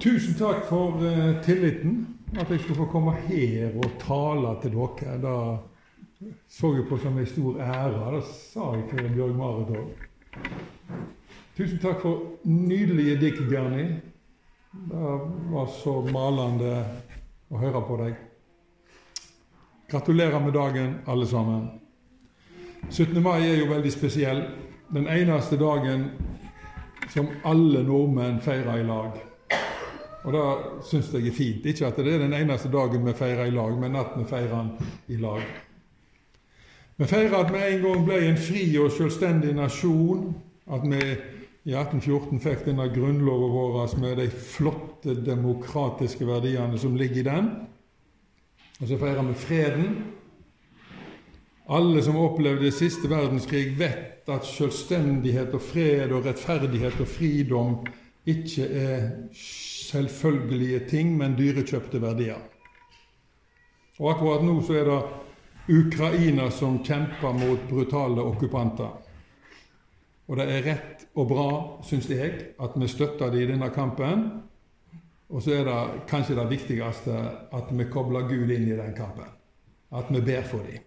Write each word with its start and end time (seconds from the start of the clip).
Tusen 0.00 0.34
takk 0.38 0.64
for 0.68 0.98
uh, 1.02 1.42
tilliten. 1.42 2.06
At 2.38 2.50
jeg 2.50 2.60
skulle 2.60 2.82
få 2.82 2.90
komme 2.90 3.14
her 3.28 3.76
og 3.78 3.90
tale 4.02 4.56
til 4.62 4.74
dere. 4.74 5.18
Da 5.22 5.36
så 6.48 6.72
jeg 6.74 6.88
på 6.88 6.98
som 6.98 7.18
en 7.18 7.26
stor 7.26 7.60
ære. 7.60 8.16
Det 8.16 8.24
sa 8.24 8.72
jeg 8.74 8.88
til 8.90 9.08
Bjørg 9.14 9.36
Marit 9.36 9.72
òg. 9.76 9.88
Tusen 11.56 11.78
takk 11.78 12.00
for 12.02 12.22
nydelige 12.44 13.18
dikt, 13.20 13.44
Gerni. 13.50 13.84
Det 14.74 15.10
var 15.52 15.68
så 15.70 16.00
malende 16.10 16.72
å 17.50 17.60
høre 17.60 17.82
på 17.86 17.98
deg. 18.00 18.16
Gratulerer 19.90 20.40
med 20.42 20.56
dagen, 20.56 20.96
alle 21.06 21.26
sammen. 21.26 21.68
17. 22.90 23.22
mai 23.22 23.44
er 23.46 23.60
jo 23.60 23.70
veldig 23.70 23.92
spesiell. 23.92 24.42
Den 24.94 25.06
eneste 25.08 25.56
dagen 25.60 26.08
som 27.12 27.30
alle 27.44 27.84
nordmenn 27.86 28.40
feirer 28.42 28.80
i 28.80 28.88
lag. 28.88 29.33
Og 30.24 30.32
det 30.32 30.42
syns 30.88 31.12
jeg 31.12 31.28
er 31.28 31.36
fint. 31.36 31.66
Ikke 31.68 31.86
at 31.86 32.00
det 32.00 32.14
er 32.14 32.24
den 32.24 32.34
eneste 32.36 32.70
dagen 32.72 33.04
vi 33.04 33.12
feirer 33.16 33.50
i 33.50 33.54
lag, 33.54 33.76
men 33.80 33.96
at 34.00 34.16
vi 34.16 34.24
feirer 34.28 34.56
den 34.56 34.90
i 35.12 35.20
lag. 35.20 35.44
Vi 36.96 37.08
feirer 37.10 37.36
at 37.42 37.52
vi 37.52 37.60
en 37.60 37.82
gang 37.82 38.04
ble 38.06 38.20
en 38.24 38.40
fri 38.40 38.64
og 38.80 38.92
selvstendig 38.96 39.52
nasjon. 39.56 40.30
At 40.72 40.86
vi 40.88 41.00
i 41.64 41.72
1814 41.76 42.40
fikk 42.44 42.64
denne 42.68 42.88
grunnloven 42.92 43.52
vår 43.52 43.94
med 44.00 44.18
de 44.20 44.28
flotte 44.32 45.14
demokratiske 45.26 46.26
verdiene 46.28 46.80
som 46.80 46.96
ligger 46.96 47.20
i 47.20 47.28
den. 47.28 47.50
Og 48.80 48.88
så 48.88 48.98
feirer 49.00 49.28
vi 49.28 49.34
freden. 49.38 49.98
Alle 51.68 52.02
som 52.04 52.16
opplevde 52.20 52.72
siste 52.72 53.08
verdenskrig, 53.08 53.78
vet 53.78 54.28
at 54.28 54.48
selvstendighet 54.48 55.52
og 55.56 55.62
fred 55.64 56.12
og 56.12 56.24
rettferdighet 56.28 57.00
og 57.00 57.08
fridom 57.08 57.76
ikke 58.26 58.66
er 58.66 59.00
selvfølgelige 59.36 60.80
ting, 60.88 61.16
men 61.16 61.36
dyrekjøpte 61.38 62.00
verdier. 62.02 62.40
Og 64.00 64.10
akkurat 64.10 64.44
nå 64.44 64.58
så 64.64 64.78
er 64.80 64.88
det 64.88 65.02
Ukraina 65.74 66.48
som 66.50 66.80
kjemper 66.84 67.36
mot 67.36 67.68
brutale 67.68 68.24
okkupanter. 68.24 68.96
Og 70.28 70.40
det 70.40 70.46
er 70.48 70.64
rett 70.64 71.04
og 71.14 71.28
bra, 71.28 71.50
syns 71.84 72.08
jeg, 72.10 72.32
at 72.60 72.76
vi 72.80 72.88
støtter 72.88 73.30
dem 73.30 73.44
i 73.44 73.50
denne 73.52 73.68
kampen. 73.74 74.24
Og 75.28 75.42
så 75.44 75.58
er 75.58 75.68
det 75.68 76.06
kanskje 76.08 76.36
det 76.38 76.48
viktigste 76.50 77.20
at 77.52 77.70
vi 77.72 77.86
kobler 77.92 78.28
Gud 78.28 78.50
inn 78.50 78.68
i 78.70 78.76
den 78.76 78.96
kampen. 78.96 79.28
At 79.92 80.08
vi 80.10 80.20
ber 80.24 80.42
for 80.48 80.64
dem. 80.64 80.80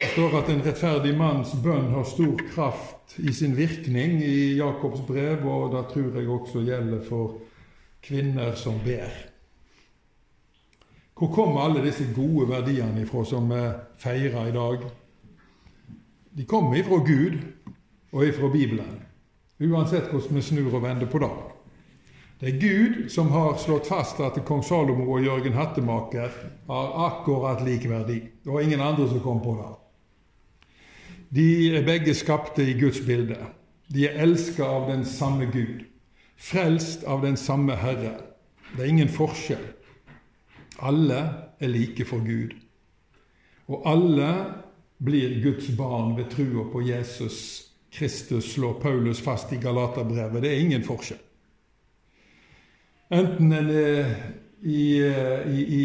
Det 0.00 0.08
står 0.14 0.38
at 0.38 0.48
en 0.48 0.62
rettferdig 0.64 1.10
manns 1.12 1.50
bønn 1.60 1.90
har 1.92 2.06
stor 2.08 2.38
kraft 2.54 3.18
i 3.20 3.34
sin 3.36 3.52
virkning 3.52 4.22
i 4.24 4.56
Jakobs 4.56 5.02
brev, 5.04 5.44
og 5.44 5.74
det 5.74 5.82
tror 5.90 6.14
jeg 6.16 6.30
også 6.32 6.62
gjelder 6.64 7.02
for 7.04 7.34
kvinner 8.00 8.54
som 8.56 8.78
ber. 8.84 9.12
Hvor 11.20 11.28
kommer 11.34 11.60
alle 11.60 11.82
disse 11.84 12.06
gode 12.16 12.46
verdiene 12.48 13.02
ifra 13.02 13.26
som 13.28 13.52
vi 13.52 13.60
feirer 14.00 14.48
i 14.48 14.54
dag? 14.56 14.86
De 16.32 16.46
kommer 16.48 16.80
ifra 16.80 17.02
Gud 17.04 17.36
og 18.12 18.24
ifra 18.24 18.48
Bibelen, 18.48 19.02
uansett 19.60 20.08
hvordan 20.08 20.38
vi 20.38 20.46
snur 20.46 20.78
og 20.78 20.82
vender 20.86 21.12
på 21.12 21.20
det. 21.20 21.30
Det 22.40 22.48
er 22.48 22.60
Gud 22.62 23.10
som 23.12 23.28
har 23.36 23.60
slått 23.60 23.92
fast 23.92 24.20
at 24.24 24.40
kong 24.48 24.64
Salomo 24.64 25.10
og 25.12 25.28
Jørgen 25.28 25.60
Hattemaker 25.60 26.32
har 26.72 26.96
akkurat 27.10 27.60
lik 27.68 27.84
verdi. 27.84 28.22
Det 28.40 28.48
var 28.48 28.64
ingen 28.64 28.80
andre 28.80 29.10
som 29.12 29.20
kom 29.20 29.44
på 29.44 29.58
det. 29.60 29.79
De 31.30 31.46
er 31.76 31.86
begge 31.86 32.14
skapte 32.14 32.64
i 32.66 32.74
Guds 32.80 33.00
bilde. 33.06 33.38
De 33.90 34.06
er 34.08 34.18
elska 34.22 34.64
av 34.66 34.90
den 34.90 35.04
samme 35.06 35.46
Gud 35.50 35.86
frelst 36.40 37.04
av 37.04 37.22
den 37.22 37.36
samme 37.36 37.76
Herre. 37.76 38.14
Det 38.72 38.84
er 38.84 38.88
ingen 38.88 39.12
forskjell. 39.12 39.64
Alle 40.80 41.20
er 41.60 41.68
like 41.68 42.06
for 42.08 42.24
Gud. 42.24 42.54
Og 43.68 43.84
alle 43.86 44.30
blir 45.04 45.36
Guds 45.44 45.68
barn 45.76 46.16
ved 46.16 46.30
trua 46.32 46.64
på 46.72 46.82
Jesus 46.88 47.66
Kristus, 47.92 48.52
slår 48.54 48.78
Paulus 48.80 49.20
fast 49.20 49.52
i 49.52 49.58
Galaterbrevet. 49.60 50.42
Det 50.42 50.50
er 50.52 50.62
ingen 50.62 50.84
forskjell. 50.86 51.20
Enten 53.10 53.52
en 53.52 53.70
er 53.74 54.12
i, 54.62 55.02
i, 55.02 55.62
i, 55.66 55.84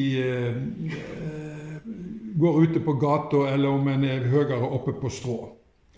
går 2.35 2.63
ute 2.63 2.81
på 2.83 2.93
gata, 2.99 3.45
eller 3.53 3.69
om 3.69 3.87
en 3.87 4.03
er 4.03 4.27
høyere 4.31 4.67
oppe 4.75 4.95
på 4.99 5.09
strå. 5.09 5.39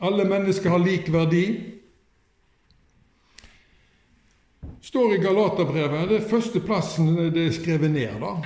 Alle 0.06 0.28
mennesker 0.30 0.70
har 0.70 0.84
lik 0.84 1.10
verdi 1.10 1.46
står 4.88 5.16
i 5.16 5.18
Galaterbrevet. 5.18 6.10
Det 6.10 6.16
er 6.16 6.30
første 6.30 6.62
plassen 6.64 7.16
det 7.34 7.42
er 7.42 7.52
skrevet 7.56 7.92
ned. 7.92 8.22
da. 8.22 8.38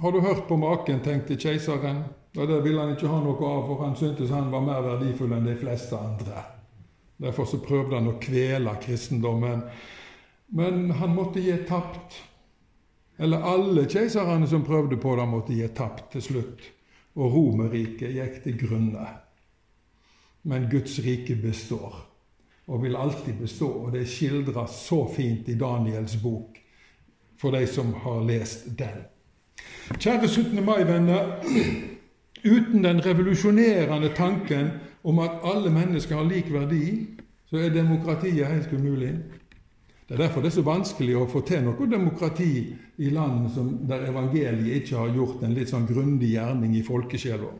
Har 0.00 0.12
du 0.12 0.20
hørt 0.20 0.46
på 0.48 0.56
maken, 0.56 1.02
tenkte 1.04 1.36
keiseren. 1.36 2.04
Og 2.36 2.48
det 2.48 2.60
ville 2.62 2.80
han 2.80 2.94
ikke 2.94 3.10
ha 3.10 3.18
noe 3.20 3.36
av, 3.42 3.66
for 3.66 3.84
han 3.84 3.96
syntes 3.98 4.30
han 4.30 4.52
var 4.52 4.62
mer 4.64 4.82
verdifull 4.86 5.32
enn 5.34 5.48
de 5.48 5.56
fleste 5.58 5.98
andre. 5.98 6.44
Derfor 7.20 7.44
så 7.44 7.58
prøvde 7.60 7.98
han 7.98 8.08
å 8.08 8.18
kvele 8.22 8.76
kristendommen. 8.80 9.64
Men 10.56 10.90
han 10.96 11.14
måtte 11.14 11.42
gi 11.42 11.56
tapt. 11.68 12.22
Eller 13.18 13.42
alle 13.44 13.84
keiserne 13.90 14.46
som 14.48 14.64
prøvde 14.64 14.96
på 14.96 15.16
det, 15.18 15.26
måtte 15.28 15.58
gi 15.58 15.68
tapt 15.74 16.12
til 16.14 16.22
slutt. 16.24 16.70
Og 17.20 17.34
Romerriket 17.34 18.14
gikk 18.16 18.38
til 18.44 18.56
grunne. 18.62 19.08
Men 20.48 20.70
Guds 20.72 20.96
rike 21.04 21.36
består 21.36 21.98
og 22.70 22.82
vil 22.82 22.96
alltid 22.96 23.34
bestå. 23.40 23.68
Og 23.68 23.92
det 23.92 24.08
skildra 24.08 24.66
så 24.70 25.04
fint 25.16 25.48
i 25.48 25.58
Daniels 25.58 26.16
bok 26.22 26.58
for 27.40 27.56
de 27.56 27.66
som 27.66 27.92
har 28.04 28.22
lest 28.24 28.68
den. 28.78 29.04
Kjære 29.98 30.28
17. 30.28 30.64
mai-venner. 30.64 31.32
Uten 32.54 32.84
den 32.84 33.02
revolusjonerende 33.04 34.08
tanken 34.16 34.70
om 35.04 35.18
at 35.18 35.42
alle 35.44 35.70
mennesker 35.70 36.16
har 36.16 36.24
lik 36.24 36.52
verdi, 36.52 37.06
så 37.50 37.58
er 37.58 37.74
demokratiet 37.74 38.46
helt 38.46 38.72
umulig. 38.72 39.12
Det 40.10 40.16
er 40.16 40.24
derfor 40.24 40.42
det 40.42 40.48
er 40.50 40.54
så 40.56 40.62
vanskelig 40.66 41.12
å 41.14 41.26
få 41.30 41.40
til 41.46 41.60
noe 41.62 41.86
demokrati 41.86 42.54
i 42.98 43.10
land 43.14 43.44
som 43.54 43.68
der 43.86 44.08
evangeliet 44.08 44.80
ikke 44.80 44.96
har 44.98 45.12
gjort 45.14 45.44
en 45.46 45.54
litt 45.54 45.70
sånn 45.70 45.86
grundig 45.86 46.32
gjerning 46.32 46.72
i 46.74 46.82
folkesjela. 46.82 47.52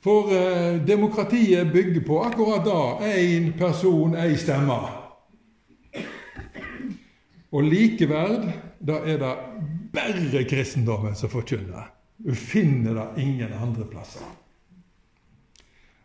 For 0.00 0.32
eh, 0.32 0.78
demokratiet 0.88 1.68
bygger 1.68 2.00
på 2.08 2.22
akkurat 2.24 2.64
da 2.64 2.80
én 3.10 3.52
person, 3.60 4.16
én 4.16 4.40
stemme. 4.40 4.80
Og 7.52 7.68
likeverd, 7.68 8.48
da 8.80 9.02
er 9.04 9.20
det 9.20 9.36
bare 9.92 10.48
kristendommen 10.48 11.12
som 11.12 11.28
forkynner. 11.28 11.92
Du 12.24 12.32
finner 12.32 12.96
det 12.96 13.26
ingen 13.26 13.52
andre 13.52 13.84
plasser. 13.84 14.24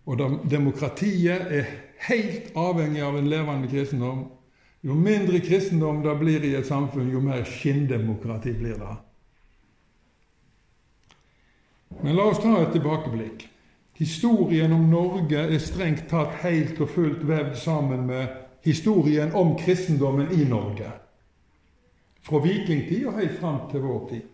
Og 0.06 0.20
demokratiet 0.52 1.48
er 1.54 1.70
helt 2.10 2.52
avhengig 2.60 3.04
av 3.04 3.18
en 3.18 3.30
levende 3.32 3.70
kristendom. 3.72 4.26
Jo 4.84 4.98
mindre 5.00 5.40
kristendom 5.40 6.02
det 6.04 6.18
blir 6.20 6.44
i 6.44 6.56
et 6.60 6.68
samfunn, 6.68 7.12
jo 7.12 7.22
mer 7.24 7.46
skinndemokrati 7.48 8.52
blir 8.58 8.76
det. 8.82 8.96
Men 12.02 12.18
la 12.18 12.28
oss 12.28 12.42
ta 12.44 12.58
et 12.60 12.74
tilbakeblikk. 12.76 13.48
Historien 13.96 14.74
om 14.74 14.90
Norge 14.90 15.46
er 15.46 15.62
strengt 15.62 16.10
tatt 16.12 16.42
helt 16.42 16.82
og 16.82 16.90
fullt 16.92 17.24
vevd 17.30 17.56
sammen 17.62 18.08
med 18.10 18.34
historien 18.66 19.32
om 19.38 19.54
kristendommen 19.60 20.32
i 20.34 20.44
Norge. 20.50 20.90
Fra 22.24 22.40
vikingtid 22.44 23.06
og 23.08 23.20
helt 23.22 23.40
fram 23.40 23.60
til 23.72 23.84
vår 23.86 24.04
tid. 24.10 24.28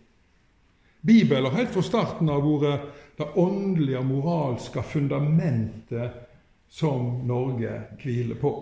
Bibelen 1.01 1.45
har 1.45 1.57
helt 1.57 1.73
fra 1.75 1.83
starten 1.85 2.29
av 2.31 2.47
vært 2.47 2.89
det 3.19 3.27
åndelige, 3.35 3.99
og 3.99 4.09
moralske 4.09 4.83
fundamentet 4.83 6.25
som 6.69 7.19
Norge 7.27 7.73
hviler 8.01 8.39
på. 8.39 8.53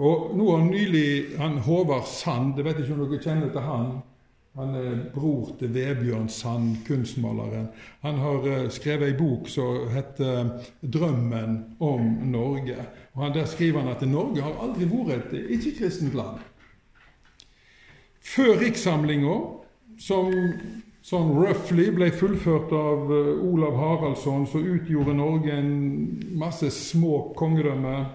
Og 0.00 0.30
nå 0.36 0.46
har 0.50 0.64
nylig 0.64 1.36
han 1.38 1.58
Håvard 1.62 2.08
Sand, 2.08 2.56
jeg 2.56 2.66
vet 2.66 2.80
ikke 2.80 2.96
om 2.96 3.02
dere 3.04 3.20
kjenner 3.22 3.52
til 3.52 3.66
han, 3.66 3.90
han 4.58 4.74
er 4.74 4.96
bror 5.14 5.52
til 5.60 5.70
Vebjørn 5.70 6.28
Sand, 6.28 6.80
kunstmaleren. 6.86 7.68
Han 8.02 8.16
har 8.18 8.46
eh, 8.50 8.64
skrevet 8.74 9.12
ei 9.12 9.14
bok 9.14 9.46
som 9.48 9.86
heter 9.94 10.50
'Drømmen 10.82 11.76
om 11.78 12.08
Norge'. 12.32 12.88
Og 13.14 13.34
Der 13.34 13.44
skriver 13.46 13.80
han 13.80 13.94
at 13.94 14.02
Norge 14.08 14.42
har 14.42 14.58
aldri 14.62 14.88
vært 14.90 15.32
et 15.32 15.50
ikke-kristent 15.50 16.14
land. 16.14 16.40
Før 18.20 18.58
rikssamlinga, 18.58 19.38
som 19.98 20.32
sånn 21.02 21.34
roughly 21.36 21.88
ble 21.96 22.10
fullført 22.12 22.72
av 22.76 23.12
eh, 23.14 23.44
Olav 23.50 23.76
Haraldsson, 23.80 24.46
så 24.46 24.60
utgjorde 24.60 25.16
Norge 25.16 25.52
en 25.56 25.74
masse 26.38 26.70
små 26.76 27.30
kongedømmer 27.38 28.08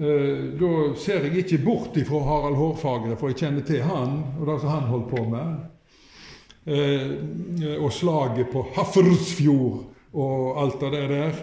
Eh, 0.00 0.44
da 0.56 0.94
ser 0.96 1.26
jeg 1.26 1.42
ikke 1.42 1.58
bort 1.66 1.96
ifra 2.00 2.22
Harald 2.24 2.56
Hårfagre, 2.56 3.16
for 3.20 3.28
jeg 3.28 3.42
kjenner 3.42 3.64
til 3.68 3.82
han 3.84 4.22
og 4.38 4.46
det 4.48 4.54
som 4.62 4.72
han 4.72 4.88
holdt 4.88 5.10
på 5.10 5.24
med. 5.28 5.66
Eh, 6.64 7.74
og 7.76 7.90
slaget 7.92 8.48
på 8.54 8.62
Hafrsfjord 8.72 9.82
og 10.16 10.62
alt 10.62 10.86
av 10.86 10.94
det 10.96 11.02
der. 11.10 11.42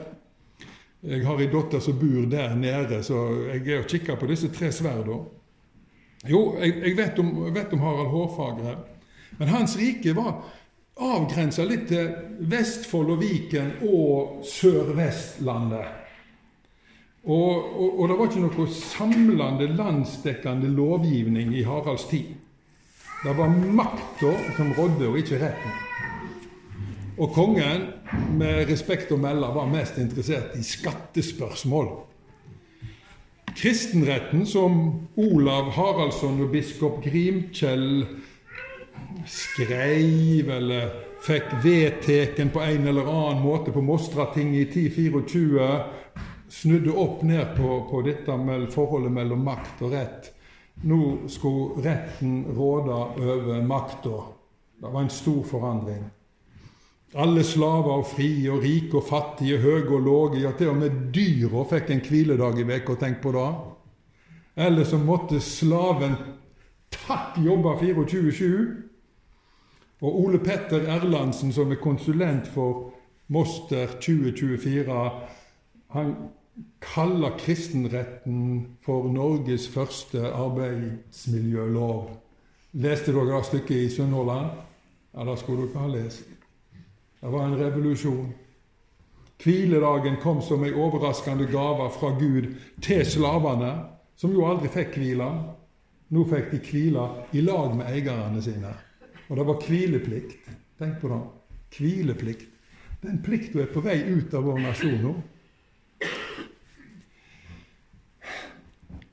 Jeg 1.14 1.28
har 1.28 1.40
ei 1.40 1.50
datter 1.52 1.84
som 1.84 2.00
bor 2.00 2.26
der 2.32 2.56
nede, 2.58 3.04
så 3.06 3.22
jeg 3.52 3.68
er 3.68 3.84
og 3.84 3.92
kikker 3.92 4.18
på 4.20 4.32
disse 4.32 4.50
tre 4.52 4.72
sverdene. 4.74 5.22
Jo, 6.28 6.42
jeg, 6.60 6.74
jeg 6.84 6.98
vet, 6.98 7.22
om, 7.22 7.30
vet, 7.54 7.72
om, 7.72 7.84
Harald 7.86 8.10
Hårfagre, 8.12 8.74
men 9.38 9.52
hans 9.54 9.78
rike 9.80 10.14
var 10.18 10.42
avgrensa 11.00 11.64
litt 11.68 11.88
til 11.92 12.10
Vestfold 12.52 13.14
og 13.14 13.22
Viken 13.22 13.72
og 13.88 14.44
Sør-Vestlandet. 14.48 15.96
Og, 17.30 17.56
og, 17.56 18.00
og, 18.00 18.04
det 18.10 18.16
var 18.18 18.30
ikke 18.30 18.44
noe 18.46 18.68
samlende, 18.74 19.68
landsdekkende 19.76 20.72
lovgivning 20.72 21.52
i 21.56 21.66
Haralds 21.68 22.08
tid. 22.10 22.32
Det 23.20 23.36
var 23.36 23.52
makta 23.52 24.32
som 24.56 24.72
rådde, 24.78 25.10
og 25.10 25.18
ikke 25.20 25.42
retten. 25.42 25.74
Og 27.20 27.34
kongen, 27.36 27.90
med 28.40 28.70
respekt 28.70 29.12
å 29.12 29.20
melde, 29.20 29.50
var 29.52 29.68
mest 29.68 30.00
interessert 30.00 30.56
i 30.56 30.64
skattespørsmål. 30.64 31.92
Kristenretten, 33.60 34.46
som 34.48 34.80
Olav 35.20 35.74
Haraldsson 35.76 36.40
og 36.46 36.54
biskop 36.54 37.02
Grimkjell 37.04 38.06
skreiv 39.28 40.50
eller 40.52 40.90
fikk 41.26 41.52
vedteken 41.64 42.52
på 42.54 42.62
en 42.64 42.88
eller 42.88 43.08
annen 43.10 43.42
måte 43.44 43.72
på 43.76 43.82
Mostratinget 43.84 44.78
i 44.78 44.86
1024, 44.88 45.70
snudde 46.50 46.92
opp 46.92 47.24
ned 47.28 47.56
på, 47.58 47.88
på 47.92 48.02
dette 48.06 48.38
med 48.38 48.70
forholdet 48.74 49.14
mellom 49.14 49.44
makt 49.46 49.84
og 49.86 49.94
rett. 49.94 50.32
Nå 50.88 51.28
skulle 51.28 51.84
retten 51.84 52.46
råde 52.56 52.96
over 53.20 53.62
makta. 53.62 54.22
Det 54.80 54.88
var 54.94 55.02
en 55.02 55.12
stor 55.12 55.44
forandring. 55.44 56.06
Alle 57.20 57.44
slaver 57.44 58.00
og 58.00 58.08
frie 58.08 58.52
og 58.54 58.64
rike 58.64 59.00
og 59.00 59.08
fattige, 59.10 59.58
høye 59.60 59.88
og 59.90 60.06
lave, 60.06 60.44
ja, 60.44 60.54
til 60.56 60.70
og 60.72 60.78
med 60.80 61.10
dyra 61.14 61.66
fikk 61.68 61.90
en 61.90 62.04
hviledag 62.06 62.62
i 62.62 62.68
veka, 62.70 62.96
tenk 63.02 63.18
på 63.24 63.34
det. 63.36 63.48
Eller 64.56 64.86
så 64.86 65.00
måtte 65.02 65.42
slaven 65.44 66.16
tatt 66.94 67.40
jobbe 67.44 67.76
24-7. 67.82 68.89
Og 70.02 70.20
Ole 70.20 70.40
Petter 70.40 70.88
Erlandsen, 70.88 71.52
som 71.54 71.72
er 71.72 71.82
konsulent 71.82 72.48
for 72.48 72.94
Moster 73.28 73.88
2024, 74.00 75.12
han 75.92 76.16
kaller 76.82 77.36
kristenretten 77.38 78.68
for 78.86 79.12
Norges 79.12 79.68
første 79.68 80.32
arbeidsmiljølov. 80.32 82.10
Leste 82.74 83.12
dere 83.12 83.36
det 83.36 83.46
stykket 83.46 83.76
i 83.76 83.90
Sunnhordland? 83.90 84.50
Ja, 85.14 85.26
det 85.26 85.40
skulle 85.40 85.68
dere 85.68 85.84
ha 85.84 85.92
lest. 85.92 86.26
Det 87.22 87.32
var 87.32 87.46
en 87.46 87.60
revolusjon. 87.60 88.34
Hviledagen 89.44 90.20
kom 90.22 90.42
som 90.42 90.64
en 90.64 90.74
overraskende 90.74 91.48
gave 91.48 91.90
fra 91.92 92.10
Gud 92.20 92.54
til 92.82 93.06
slavene, 93.06 93.74
som 94.16 94.32
jo 94.32 94.46
aldri 94.48 94.72
fikk 94.72 94.98
hvile. 95.00 95.32
Nå 96.10 96.26
fikk 96.28 96.52
de 96.52 96.60
hvile 96.64 97.10
i 97.34 97.42
lag 97.42 97.76
med 97.76 97.88
eierne 97.92 98.42
sine. 98.44 98.74
Og 99.30 99.38
det 99.38 99.46
var 99.48 99.62
hvileplikt. 99.68 100.50
Tenk 100.80 101.02
på 101.02 101.12
det. 101.12 101.20
Hvileplikt. 101.78 102.48
Den 103.02 103.22
plikta 103.24 103.62
er 103.64 103.70
på 103.72 103.84
vei 103.86 104.02
ut 104.10 104.34
av 104.36 104.44
vår 104.44 104.60
nasjon 104.64 104.98
nå. 105.04 105.14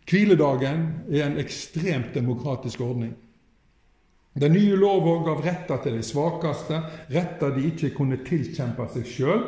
Hviledagen 0.07 0.83
er 1.11 1.27
en 1.27 1.39
ekstremt 1.43 2.15
demokratisk 2.15 2.83
ordning. 2.87 3.13
Den 4.37 4.53
nye 4.53 4.77
lova 4.77 5.17
gav 5.25 5.41
retter 5.45 5.81
til 5.83 5.97
de 5.97 6.03
svakeste, 6.05 6.81
retter 7.11 7.55
de 7.57 7.71
ikke 7.71 7.95
kunne 7.97 8.19
tilkjempe 8.27 8.85
seg 8.93 9.07
sjøl, 9.09 9.45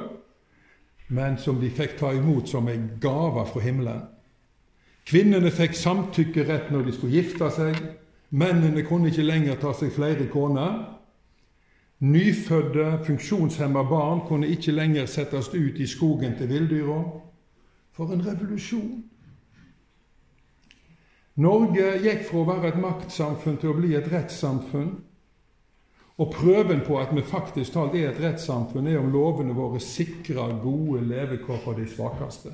men 1.12 1.36
som 1.40 1.60
de 1.60 1.68
fikk 1.72 1.98
ta 2.00 2.12
imot 2.16 2.48
som 2.48 2.68
en 2.72 2.86
gave 3.00 3.44
fra 3.50 3.62
himmelen. 3.64 4.06
Kvinnene 5.08 5.52
fikk 5.52 5.76
samtykkerett 5.76 6.72
når 6.72 6.88
de 6.88 6.94
skulle 6.96 7.20
gifte 7.20 7.50
seg. 7.52 7.76
Mennene 8.30 8.84
kunne 8.84 9.08
ikke 9.08 9.25
lenger 9.25 9.56
ta 9.60 9.72
seg 9.76 9.92
flere 9.94 10.28
koner. 10.32 10.78
Nyfødte, 12.04 13.00
funksjonshemma 13.06 13.82
barn 13.88 14.20
kunne 14.28 14.48
ikke 14.52 14.72
lenger 14.72 15.06
settes 15.06 15.48
ut 15.54 15.80
i 15.80 15.86
skogen 15.86 16.36
til 16.38 16.48
villdyra. 16.48 16.98
For 17.96 18.12
en 18.12 18.26
revolusjon! 18.26 19.04
Norge 21.38 21.90
gikk 22.02 22.25
fra 22.26 22.40
å 22.42 22.46
være 22.48 22.72
et 22.72 22.80
maktsamfunn 22.82 23.58
til 23.62 23.72
å 23.72 23.78
bli 23.78 23.94
et 23.94 24.06
rettssamfunn. 24.10 24.92
Og 26.19 26.32
prøven 26.34 26.80
på 26.86 26.98
at 26.98 27.12
vi 27.14 27.22
faktisk 27.22 27.76
talt 27.76 27.94
er 27.94 28.10
et 28.10 28.20
rettssamfunn, 28.22 28.86
er 28.90 28.98
om 28.98 29.12
lovene 29.14 29.54
våre 29.54 29.78
sikrer 29.82 30.56
gode 30.62 31.04
levekår 31.06 31.60
for 31.62 31.78
de 31.78 31.86
svakeste. 31.86 32.50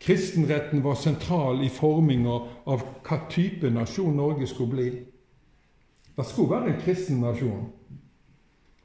Kristenretten 0.00 0.84
var 0.84 0.94
sentral 0.94 1.64
i 1.64 1.68
forminga 1.72 2.40
av 2.64 2.82
hva 3.06 3.20
type 3.32 3.70
nasjon 3.72 4.16
Norge 4.16 4.46
skulle 4.46 4.74
bli. 4.74 4.90
Det 6.16 6.26
skulle 6.26 6.50
være 6.50 6.74
en 6.74 6.80
kristen 6.80 7.20
nasjon. 7.20 7.64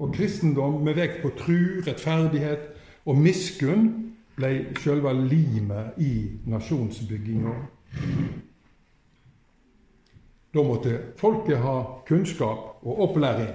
Og 0.01 0.13
kristendom 0.15 0.79
med 0.83 0.97
vekt 0.97 1.21
på 1.21 1.33
tru, 1.37 1.81
rettferdighet 1.85 2.71
og 3.05 3.19
miskunn 3.19 3.89
ble 4.35 4.51
sjølve 4.79 5.13
limet 5.19 5.99
i 6.01 6.13
nasjonsbygginga. 6.49 7.53
Da 10.51 10.63
måtte 10.67 10.97
folket 11.19 11.61
ha 11.63 11.75
kunnskap 12.07 12.81
og 12.81 13.03
opplæring. 13.09 13.53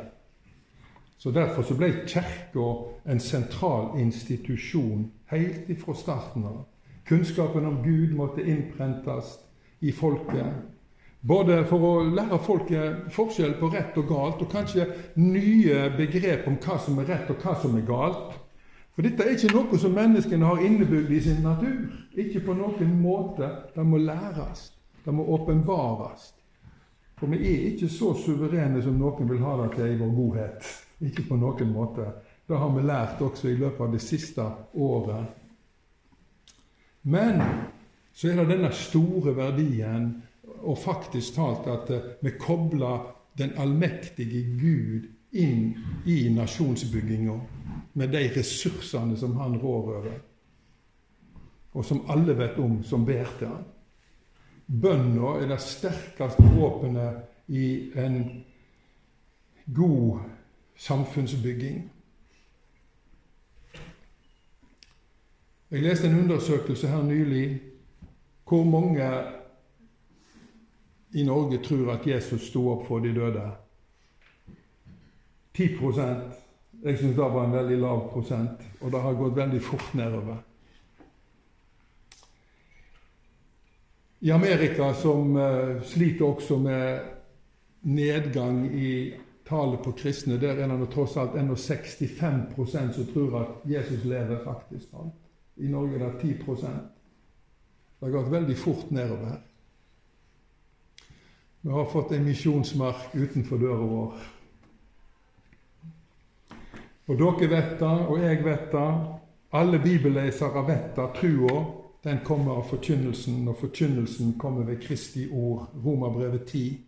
Så 1.19 1.31
Derfor 1.31 1.63
så 1.63 1.75
ble 1.75 1.91
Kirka 2.07 2.67
en 3.13 3.21
sentral 3.21 3.99
institusjon 4.01 5.11
helt 5.27 5.69
ifra 5.69 5.95
starten 5.95 6.45
av. 6.45 6.65
Kunnskapen 7.09 7.67
om 7.67 7.83
Gud 7.85 8.15
måtte 8.15 8.43
innprentes 8.43 9.39
i 9.81 9.93
folket. 9.93 10.55
Både 11.21 11.61
for 11.67 11.83
å 11.83 11.93
lære 12.07 12.39
folket 12.43 13.07
forskjell 13.15 13.57
på 13.61 13.71
rett 13.73 13.97
og 13.99 14.09
galt, 14.11 14.43
og 14.43 14.51
kanskje 14.51 14.87
nye 15.19 15.87
begrep 15.97 16.47
om 16.51 16.59
hva 16.63 16.79
som 16.83 16.99
er 17.03 17.09
rett 17.11 17.31
og 17.31 17.43
hva 17.43 17.55
som 17.63 17.77
er 17.79 17.87
galt. 17.87 18.35
For 18.95 19.05
dette 19.05 19.23
er 19.23 19.35
ikke 19.37 19.53
noe 19.53 19.79
som 19.79 19.95
menneskene 19.95 20.49
har 20.49 20.63
innebygd 20.65 21.11
i 21.13 21.21
sin 21.21 21.43
natur. 21.45 21.89
Ikke 22.17 22.41
på 22.47 22.57
noen 22.57 22.95
måte. 23.03 23.51
Det 23.75 23.85
må 23.85 24.01
læres. 24.01 24.71
Det 25.05 25.15
må 25.15 25.27
åpenbares. 25.37 26.31
For 27.21 27.31
vi 27.33 27.43
er 27.49 27.67
ikke 27.71 27.89
så 27.93 28.15
suverene 28.19 28.83
som 28.85 28.97
noen 28.99 29.29
vil 29.31 29.45
ha 29.45 29.57
det 29.63 29.73
til 29.77 29.93
i 29.93 29.99
vår 30.01 30.15
godhet. 30.17 30.71
Ikke 31.07 31.27
på 31.29 31.39
noen 31.39 31.71
måte. 31.75 32.09
Det 32.49 32.59
har 32.59 32.73
vi 32.73 32.87
lært 32.87 33.21
også 33.23 33.51
i 33.51 33.59
løpet 33.61 33.85
av 33.85 33.93
det 33.93 34.03
siste 34.03 34.47
året. 34.75 35.46
Men 37.07 37.43
så 38.13 38.31
er 38.33 38.41
det 38.41 38.49
denne 38.57 38.73
store 38.75 39.37
verdien, 39.37 40.09
og 40.67 40.79
faktisk 40.79 41.37
talt 41.37 41.69
at 41.71 41.91
vi 42.25 42.33
kobler 42.41 43.13
den 43.39 43.53
allmektige 43.61 44.43
Gud 44.59 45.07
inn 45.37 45.69
i 46.09 46.17
nasjonsbygginga 46.35 47.37
med 47.97 48.13
de 48.15 48.25
ressursene 48.35 49.17
som 49.21 49.37
han 49.39 49.59
rår 49.63 49.91
over, 50.01 50.19
og 51.77 51.85
som 51.85 52.03
alle 52.11 52.35
vet 52.39 52.59
om 52.63 52.81
som 52.85 53.05
ber 53.07 53.29
til 53.39 53.53
han. 53.53 53.67
Bønna 54.67 55.37
er 55.39 55.51
det 55.53 55.61
sterkeste 55.63 56.43
våpenet 56.57 57.53
i 57.55 57.93
en 57.95 58.19
god 59.77 60.25
samfunnsbygging. 60.77 61.85
Jeg 65.71 65.83
leste 65.83 66.07
en 66.07 66.21
undersøkelse 66.21 66.89
her 66.89 67.03
nylig 67.03 67.61
hvor 68.47 68.65
mange 68.65 69.07
i 71.15 71.25
Norge 71.25 71.59
tror 71.63 71.93
at 71.93 72.07
Jesus 72.07 72.47
sto 72.51 72.69
opp 72.71 72.87
for 72.87 73.03
de 73.03 73.15
døde. 73.15 73.51
10 75.55 75.63
Jeg 76.85 76.99
syns 76.99 77.17
det 77.17 77.17
var 77.17 77.45
en 77.45 77.53
veldig 77.53 77.79
lav 77.79 78.13
prosent, 78.13 78.63
og 78.81 78.93
det 78.93 79.01
har 79.01 79.19
gått 79.19 79.37
veldig 79.37 79.63
fort 79.63 79.95
nedover. 79.95 80.37
I 84.21 84.31
Amerika, 84.31 84.93
som 84.95 85.37
uh, 85.37 85.83
sliter 85.83 86.25
også 86.27 86.59
med 86.59 87.01
nedgang 87.83 88.67
i 88.75 89.13
tallet 89.49 89.83
på 89.83 89.93
kristne, 89.93 90.41
der 90.41 90.63
er 90.63 90.77
det 90.77 90.91
tross 90.95 91.17
alt 91.17 91.35
ennå 91.35 91.55
65% 91.55 92.93
som 92.93 93.07
tror 93.13 93.41
at 93.41 93.71
Jesus 93.71 94.05
lever 94.05 94.45
faktisk. 94.45 94.89
I 95.57 95.69
Norge 95.69 95.95
er 95.97 96.13
det 96.13 96.21
10 96.21 96.33
Det 98.01 98.07
har 98.07 98.11
gått 98.11 98.33
veldig 98.33 98.57
fort 98.57 98.91
nedover. 98.91 99.27
her. 99.27 99.41
Vi 101.61 101.73
har 101.73 101.85
fått 101.85 102.13
en 102.13 102.25
misjonsmark 102.25 103.15
utenfor 103.15 103.59
døra 103.59 103.87
vår. 103.87 104.13
Og 107.07 107.19
dere 107.19 107.49
vet 107.51 107.73
det, 107.81 107.95
og 108.07 108.21
jeg 108.21 108.45
vet 108.45 108.69
det. 108.73 108.91
Alle 109.53 109.79
bibellesere 109.79 110.63
vet 110.67 110.97
det. 110.97 111.09
Trua 111.21 111.65
den 112.07 112.21
kommer 112.25 112.61
av 112.61 112.69
forkynnelsen, 112.71 113.49
og 113.49 113.57
forkynnelsen 113.59 114.37
kommer 114.39 114.63
ved 114.65 114.79
Kristi 114.83 115.27
ord. 115.33 115.67
Romerbrevet 115.85 116.47
10. 116.47 116.79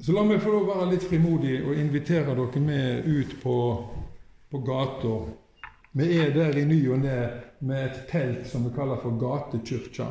Så 0.00 0.16
la 0.16 0.24
meg 0.24 0.40
få 0.40 0.62
være 0.64 0.88
litt 0.94 1.04
frimodig 1.04 1.58
og 1.60 1.76
invitere 1.76 2.32
dere 2.32 2.60
med 2.64 3.04
ut 3.04 3.36
på, 3.42 3.56
på 4.48 4.62
gata 4.64 5.12
Vi 5.92 6.18
er 6.18 6.30
der 6.32 6.56
i 6.56 6.64
ny 6.64 6.78
og 6.88 7.02
ne 7.02 7.16
med 7.60 7.82
et 7.84 8.04
telt 8.08 8.46
som 8.48 8.64
vi 8.64 8.70
kaller 8.72 9.00
for 9.02 9.18
gatekirka. 9.20 10.06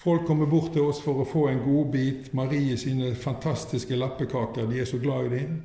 Folk 0.00 0.26
kommer 0.26 0.46
bort 0.46 0.70
til 0.72 0.86
oss 0.86 1.00
for 1.02 1.18
å 1.20 1.26
få 1.28 1.48
en 1.50 1.64
godbit. 1.64 2.30
Marie 2.32 2.76
sine 2.78 3.10
fantastiske 3.18 3.98
lappekaker, 3.98 4.70
de 4.70 4.78
er 4.80 4.86
så 4.88 5.00
glad 5.02 5.26
i 5.26 5.32
dem. 5.34 5.58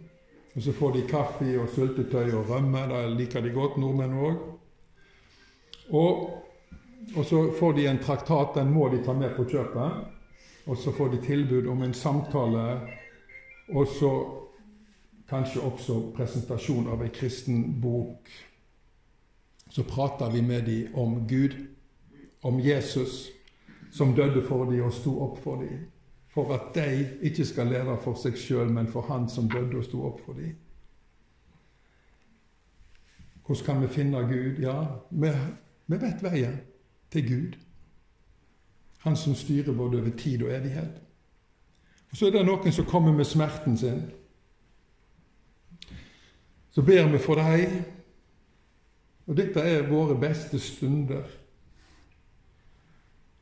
Og 0.55 0.63
så 0.65 0.73
får 0.73 0.95
de 0.95 1.03
kaffe 1.07 1.51
og 1.61 1.69
syltetøy 1.75 2.33
og 2.33 2.49
rømme. 2.49 2.81
Det 2.89 3.03
liker 3.19 3.45
de 3.45 3.53
godt, 3.53 3.77
nordmenn 3.79 4.17
òg. 4.17 4.41
Og, 5.93 6.25
og, 7.13 7.21
så 7.21 7.45
får 7.59 7.77
de 7.77 7.85
en 7.87 8.01
traktat, 8.01 8.57
den 8.57 8.73
må 8.73 8.89
de 8.89 9.03
ta 9.05 9.13
med 9.13 9.35
på 9.37 9.45
kjøpet. 9.51 10.01
Og 10.65 10.81
så 10.81 10.91
får 10.95 11.13
de 11.13 11.21
tilbud 11.21 11.69
om 11.69 11.85
en 11.85 11.93
samtale, 11.93 12.65
og 13.69 13.87
så 13.87 14.11
kanskje 15.29 15.61
også 15.61 15.99
presentasjon 16.15 16.87
av 16.87 17.03
ei 17.03 17.09
kristen 17.13 17.81
bok. 17.81 18.29
Så 19.69 19.83
prater 19.83 20.31
vi 20.31 20.41
med 20.41 20.65
dem 20.65 20.95
om 20.95 21.27
Gud, 21.27 21.55
om 22.41 22.59
Jesus, 22.59 23.27
som 23.91 24.15
døde 24.15 24.43
for 24.47 24.65
dem 24.69 24.83
og 24.85 24.93
sto 24.93 25.17
opp 25.23 25.39
for 25.43 25.63
dem. 25.63 25.87
For 26.29 26.53
at 26.53 26.75
de 26.75 27.09
ikke 27.21 27.45
skal 27.45 27.71
leve 27.71 27.97
for 28.03 28.19
seg 28.19 28.37
sjøl, 28.37 28.69
men 28.69 28.87
for 28.91 29.07
Han 29.07 29.29
som 29.29 29.49
døde 29.49 29.77
og 29.77 29.83
sto 29.83 30.03
opp 30.05 30.21
for 30.25 30.33
dem. 30.33 30.55
Hvordan 33.45 33.65
kan 33.65 33.81
vi 33.81 33.87
finne 33.87 34.19
Gud? 34.27 34.59
Ja, 34.59 34.85
vi, 35.11 35.31
vi 35.87 36.01
vet 36.01 36.23
veien 36.23 36.59
til 37.11 37.27
Gud. 37.29 37.57
Han 39.05 39.15
som 39.15 39.35
styrer 39.35 39.73
både 39.73 40.01
over 40.01 40.11
tid 40.17 40.43
og 40.43 40.51
evighet. 40.51 41.01
Og 42.11 42.17
Så 42.17 42.27
er 42.27 42.31
det 42.31 42.45
noen 42.45 42.71
som 42.71 42.85
kommer 42.85 43.13
med 43.13 43.25
smerten 43.25 43.77
sin. 43.77 44.01
Så 46.75 46.83
ber 46.83 47.07
vi 47.11 47.19
for 47.23 47.39
deg, 47.39 47.83
Og 49.25 49.33
dette 49.33 49.57
er 49.57 49.87
våre 49.89 50.13
beste 50.21 50.59
stunder. 50.61 51.23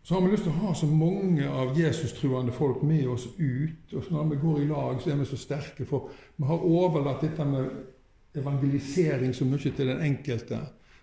Så 0.03 0.13
har 0.15 0.21
vi 0.23 0.31
lyst 0.31 0.45
til 0.45 0.53
å 0.53 0.61
ha 0.61 0.71
så 0.75 0.87
mange 0.87 1.47
av 1.47 1.75
Jesus-truende 1.75 2.55
folk 2.55 2.85
med 2.87 3.07
oss 3.11 3.25
ut. 3.37 3.91
Og 3.91 4.07
når 4.11 4.29
vi 4.29 4.39
går 4.39 4.61
i 4.61 4.69
lag, 4.69 5.01
så 5.01 5.11
er 5.11 5.19
vi 5.19 5.27
så 5.27 5.39
sterke, 5.39 5.85
for 5.87 6.07
vi 6.35 6.47
har 6.47 6.63
overlatt 6.63 7.23
dette 7.23 7.45
med 7.47 7.69
evangelisering 8.39 9.35
så 9.35 9.47
mye 9.47 9.75
til 9.75 9.91
den 9.91 10.01
enkelte. 10.07 10.59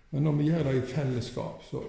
Men 0.09 0.25
når 0.25 0.37
vi 0.39 0.49
gjør 0.49 0.67
det 0.67 0.75
i 0.79 0.83
fellesskap, 0.95 1.63
så, 1.69 1.81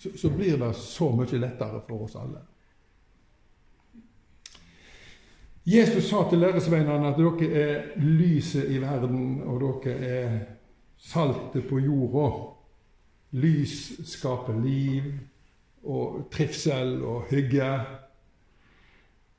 så, 0.00 0.16
så 0.16 0.32
blir 0.32 0.56
det 0.60 0.72
så 0.80 1.10
mye 1.12 1.40
lettere 1.44 1.84
for 1.88 2.08
oss 2.08 2.16
alle. 2.20 2.40
Jesus 5.66 6.04
sa 6.06 6.22
til 6.30 6.38
læresveinene 6.38 7.08
at 7.08 7.16
dere 7.18 7.46
er 7.58 7.86
lyset 7.98 8.68
i 8.70 8.78
verden, 8.78 9.40
og 9.42 9.60
dere 9.60 9.96
er 9.98 10.36
saltet 10.96 11.66
på 11.66 11.80
jorda. 11.82 12.28
Lys 13.34 13.74
skaper 14.06 14.60
liv 14.62 15.08
og 15.82 16.28
trivsel 16.30 17.02
og 17.02 17.26
hygge, 17.30 17.72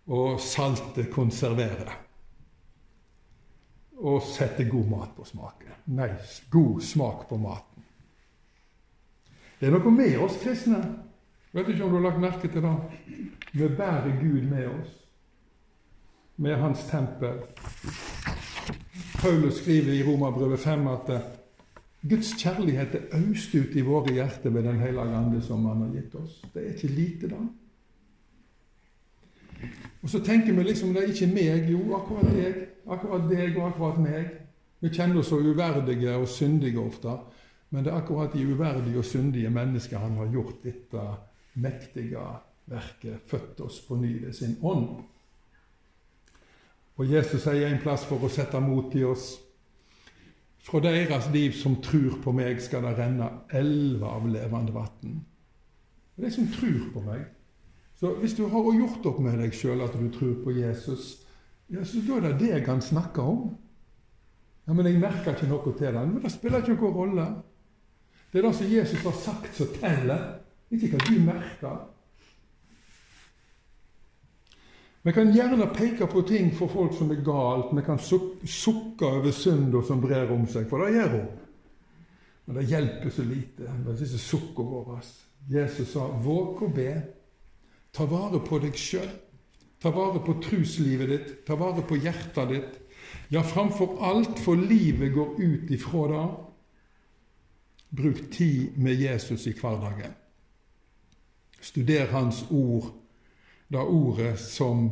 og 0.07 0.39
saltet 0.43 1.07
konserverer. 1.13 1.95
Og 3.97 4.21
setter 4.21 4.67
god 4.69 4.91
mat 4.91 5.15
på 5.15 5.23
smaken. 5.25 5.79
Nei, 5.95 6.11
god 6.51 6.81
smak 6.83 7.23
på 7.29 7.39
maten. 7.39 7.87
Det 9.57 9.71
er 9.71 9.73
noe 9.73 9.91
med 9.95 10.19
oss 10.21 10.35
kristne. 10.43 10.83
Vet 11.55 11.71
ikke 11.71 11.87
om 11.87 11.95
du 11.95 12.01
har 12.01 12.09
lagt 12.11 12.21
merke 12.21 12.51
til 12.51 12.61
det. 12.61 12.75
Vi 13.53 13.67
bærer 13.79 14.19
Gud 14.19 14.43
med 14.51 14.67
oss, 14.67 14.96
med 16.37 16.55
Hans 16.55 16.85
tempel. 16.89 17.39
Paulus 19.21 19.61
skriver 19.61 19.93
i 19.93 20.03
Romerbrevet 20.03 20.59
5 20.59 20.87
at 20.87 21.09
eh, 21.09 21.21
Guds 22.09 22.33
kjærlighet 22.37 22.95
er 22.95 23.21
øst 23.31 23.55
ut 23.55 23.75
i 23.75 23.81
våre 23.81 24.13
hjerter 24.13 24.49
ved 24.49 24.63
Den 24.63 24.79
hellige 24.79 25.15
ande 25.15 25.41
som 25.41 25.65
Han 25.65 25.81
har 25.81 25.95
gitt 25.95 26.15
oss. 26.15 26.41
Det 26.53 26.63
er 26.63 26.73
ikke 26.73 26.87
lite, 26.87 27.29
da. 27.29 27.41
Og 30.01 30.09
så 30.09 30.19
tenker 30.23 30.53
vi 30.53 30.63
liksom 30.63 30.93
det 30.93 31.03
er 31.03 31.13
ikke 31.13 31.33
meg. 31.33 31.71
Jo, 31.71 31.81
akkurat 31.97 32.29
deg, 32.35 32.61
akkurat 32.87 33.25
deg 33.29 33.57
og 33.57 33.67
akkurat 33.71 33.99
meg. 33.99 34.29
Vi 34.79 34.93
kjenner 34.93 35.19
oss 35.19 35.33
så 35.33 35.41
uverdige 35.41 36.13
og 36.15 36.27
syndige 36.29 36.79
ofte. 36.79 37.17
Men 37.69 37.83
det 37.83 37.91
er 37.91 37.97
akkurat 37.97 38.33
de 38.33 38.45
uverdige 38.45 39.01
og 39.01 39.05
syndige 39.05 39.49
mennesker 39.49 39.97
han 39.97 40.15
har 40.21 40.29
gjort 40.31 40.63
dette 40.63 41.01
mektige 41.53 42.21
verket, 42.65 43.25
født 43.27 43.59
oss 43.65 43.81
på 43.87 43.95
ny 43.95 44.13
ved 44.25 44.33
sin 44.33 44.55
ånd. 44.61 45.01
Og 46.97 47.05
Jesus 47.05 47.43
sier 47.43 47.67
en 47.69 47.81
plass 47.81 48.05
for 48.09 48.23
å 48.25 48.31
sette 48.31 48.59
mot 48.63 48.93
i 48.97 49.03
oss 49.05 49.35
fra 50.67 50.81
deres 50.83 51.29
liv 51.31 51.53
som 51.55 51.77
tror 51.83 52.17
på 52.23 52.33
meg, 52.35 52.59
skal 52.59 52.83
det 52.83 52.97
renne 52.97 53.29
elver 53.55 54.07
av 54.09 54.25
levende 54.27 54.73
vann. 54.75 55.21
De 56.17 56.31
som 56.33 56.47
tror 56.51 56.89
på 56.91 57.03
meg. 57.05 57.21
Så 57.97 58.11
hvis 58.19 58.35
du 58.37 58.43
har 58.51 58.65
gjort 58.75 59.05
opp 59.09 59.21
med 59.23 59.39
deg 59.39 59.55
sjøl 59.55 59.85
at 59.85 59.95
du 59.95 60.09
tror 60.13 60.35
på 60.43 60.53
Jesus, 60.57 61.15
ja, 61.71 61.85
så 61.85 62.01
da 62.03 62.17
er 62.19 62.27
det 62.27 62.35
det 62.41 62.65
han 62.67 62.81
snakker 62.83 63.23
om. 63.23 63.47
Ja, 64.67 64.73
Men 64.73 64.89
jeg 64.89 64.99
merker 64.99 65.33
ikke 65.33 65.47
noe 65.47 65.71
til 65.71 65.87
det. 65.87 66.03
Men 66.03 66.21
det 66.23 66.31
spiller 66.33 66.59
ikke 66.59 66.75
noen 66.75 66.97
rolle. 66.97 67.27
Det 68.31 68.41
er 68.41 68.47
det 68.49 68.55
som 68.57 68.71
Jesus 68.71 69.03
har 69.03 69.15
sagt, 69.15 69.55
som 69.55 69.71
teller, 69.79 70.25
ikke 70.71 70.91
hva 70.91 71.05
du 71.07 71.15
merker. 71.23 71.77
Vi 75.07 75.13
kan 75.13 75.29
gjerne 75.31 75.69
peke 75.71 76.03
på 76.11 76.21
ting 76.27 76.49
for 76.51 76.67
folk 76.67 76.91
som 76.97 77.11
er 77.13 77.21
galt. 77.23 77.69
Vi 77.71 77.81
kan 77.85 77.99
sukke 77.99 79.07
over 79.07 79.31
synder 79.31 79.85
som 79.87 80.01
brer 80.03 80.33
om 80.35 80.43
seg, 80.51 80.65
for 80.67 80.83
det 80.83 80.97
gjør 80.97 81.13
hun. 81.13 81.29
Men 82.43 82.57
det 82.59 82.65
hjelper 82.67 83.13
så 83.15 83.23
lite 83.23 83.77
med 83.85 83.95
disse 84.01 84.19
sukkene 84.19 84.73
våre. 84.73 84.97
Jesus 85.47 85.93
sa, 85.93 86.09
'Våg 86.11 86.65
å 86.67 86.69
be. 86.75 86.91
Ta 87.93 88.03
vare 88.03 88.43
på 88.43 88.59
deg 88.59 88.75
sjøl. 88.75 89.07
Ta 89.79 89.95
vare 89.95 90.19
på 90.19 90.41
truslivet 90.43 91.09
ditt. 91.09 91.31
Ta 91.47 91.55
vare 91.55 91.87
på 91.87 91.95
hjertet 91.95 92.49
ditt. 92.49 92.77
Ja, 93.31 93.41
framfor 93.47 94.03
alt, 94.03 94.39
for 94.39 94.55
livet 94.55 95.13
går 95.13 95.39
ut 95.39 95.71
ifra 95.71 96.07
det. 96.11 96.29
Bruk 97.95 98.31
tid 98.31 98.77
med 98.77 98.99
Jesus 98.99 99.47
i 99.47 99.55
hverdagen. 99.55 100.11
Studer 101.61 102.11
Hans 102.11 102.45
ord 102.51 103.06
det 103.67 103.79
ordet 103.79 104.39
som 104.39 104.89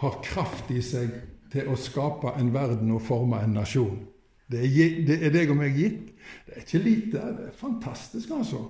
har 0.00 0.22
kraft 0.24 0.70
i 0.70 0.82
seg 0.84 1.12
til 1.52 1.68
å 1.68 1.76
skape 1.78 2.34
en 2.38 2.52
verden 2.54 2.92
og 2.94 3.02
forme 3.04 3.40
en 3.42 3.56
nasjon. 3.58 3.98
Det 4.50 4.64
er, 4.66 5.00
det 5.06 5.18
er 5.26 5.32
deg 5.34 5.52
og 5.52 5.60
meg 5.60 5.76
gitt. 5.78 6.10
Det 6.46 6.56
er 6.56 6.64
ikke 6.64 6.82
lite. 6.82 7.24
Det 7.36 7.48
er 7.48 7.56
fantastisk, 7.56 8.32
altså. 8.34 8.64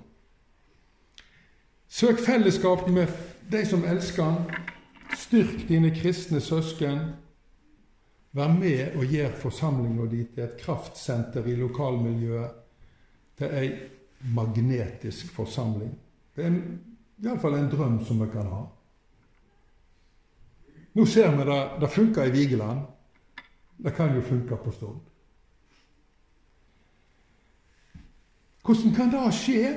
Søk 1.91 2.21
fellesskap 2.23 2.85
med 2.89 3.11
de 3.51 3.63
som 3.67 3.85
elsker 3.85 4.23
Han. 4.23 4.67
Styrk 5.17 5.65
dine 5.67 5.91
kristne 5.95 6.39
søsken. 6.39 7.01
Vær 8.31 8.53
med 8.55 8.95
og 8.95 9.09
gjør 9.11 9.33
forsamlinga 9.41 10.05
di 10.07 10.21
til 10.31 10.45
et 10.45 10.59
kraftsenter 10.61 11.49
i 11.51 11.57
lokalmiljøet, 11.59 12.53
til 13.35 13.55
ei 13.57 13.71
magnetisk 14.31 15.33
forsamling. 15.35 15.91
Det 16.35 16.45
er 16.45 16.55
iallfall 17.25 17.57
en 17.57 17.67
drøm 17.73 17.97
som 18.07 18.21
vi 18.23 18.29
kan 18.31 18.47
ha. 18.47 18.61
Nå 20.93 21.05
ser 21.05 21.31
vi 21.37 21.45
det, 21.47 21.61
det 21.81 21.89
funker 21.89 22.27
i 22.27 22.31
Vigeland. 22.31 22.79
Det 23.77 23.95
kan 23.95 24.15
jo 24.15 24.21
funke 24.21 24.55
på 24.55 24.71
Stord. 24.71 24.99
Hvordan 28.63 28.93
kan 28.95 29.11
det 29.11 29.33
skje? 29.33 29.73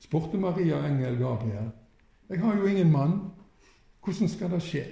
spurte 0.00 0.38
Maria 0.38 0.80
Engel 0.86 1.16
Gabriel. 1.18 1.70
Jeg 2.28 2.40
har 2.40 2.56
jo 2.56 2.66
ingen 2.66 2.90
mann. 2.92 3.20
Hvordan 4.04 4.28
skal 4.28 4.50
det 4.50 4.62
skje? 4.62 4.84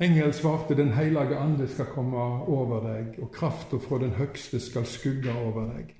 Engel 0.00 0.32
svarte, 0.34 0.76
Den 0.76 0.92
hellige 0.92 1.36
ande 1.36 1.68
skal 1.68 1.86
komme 1.86 2.16
over 2.48 2.80
deg, 2.84 3.22
og 3.22 3.32
krafta 3.32 3.76
fra 3.76 3.98
den 3.98 4.10
høgste 4.10 4.60
skal 4.60 4.86
skugge 4.86 5.32
over 5.32 5.72
deg. 5.72 5.94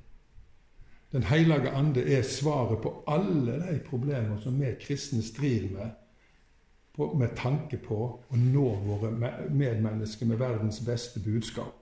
Den 1.13 1.23
hellige 1.23 1.71
ande 1.71 2.03
er 2.15 2.23
svaret 2.23 2.83
på 2.83 3.05
alle 3.07 3.53
de 3.53 3.79
problemer 3.87 4.41
som 4.43 4.61
vi 4.61 4.75
kristne 4.81 5.23
strir 5.23 5.69
med, 5.73 5.91
med 7.19 7.37
tanke 7.37 7.77
på 7.77 7.99
å 8.29 8.37
nå 8.41 8.69
våre 8.87 9.13
medmennesker 9.51 10.27
med 10.27 10.41
verdens 10.41 10.81
beste 10.81 11.21
budskap. 11.21 11.75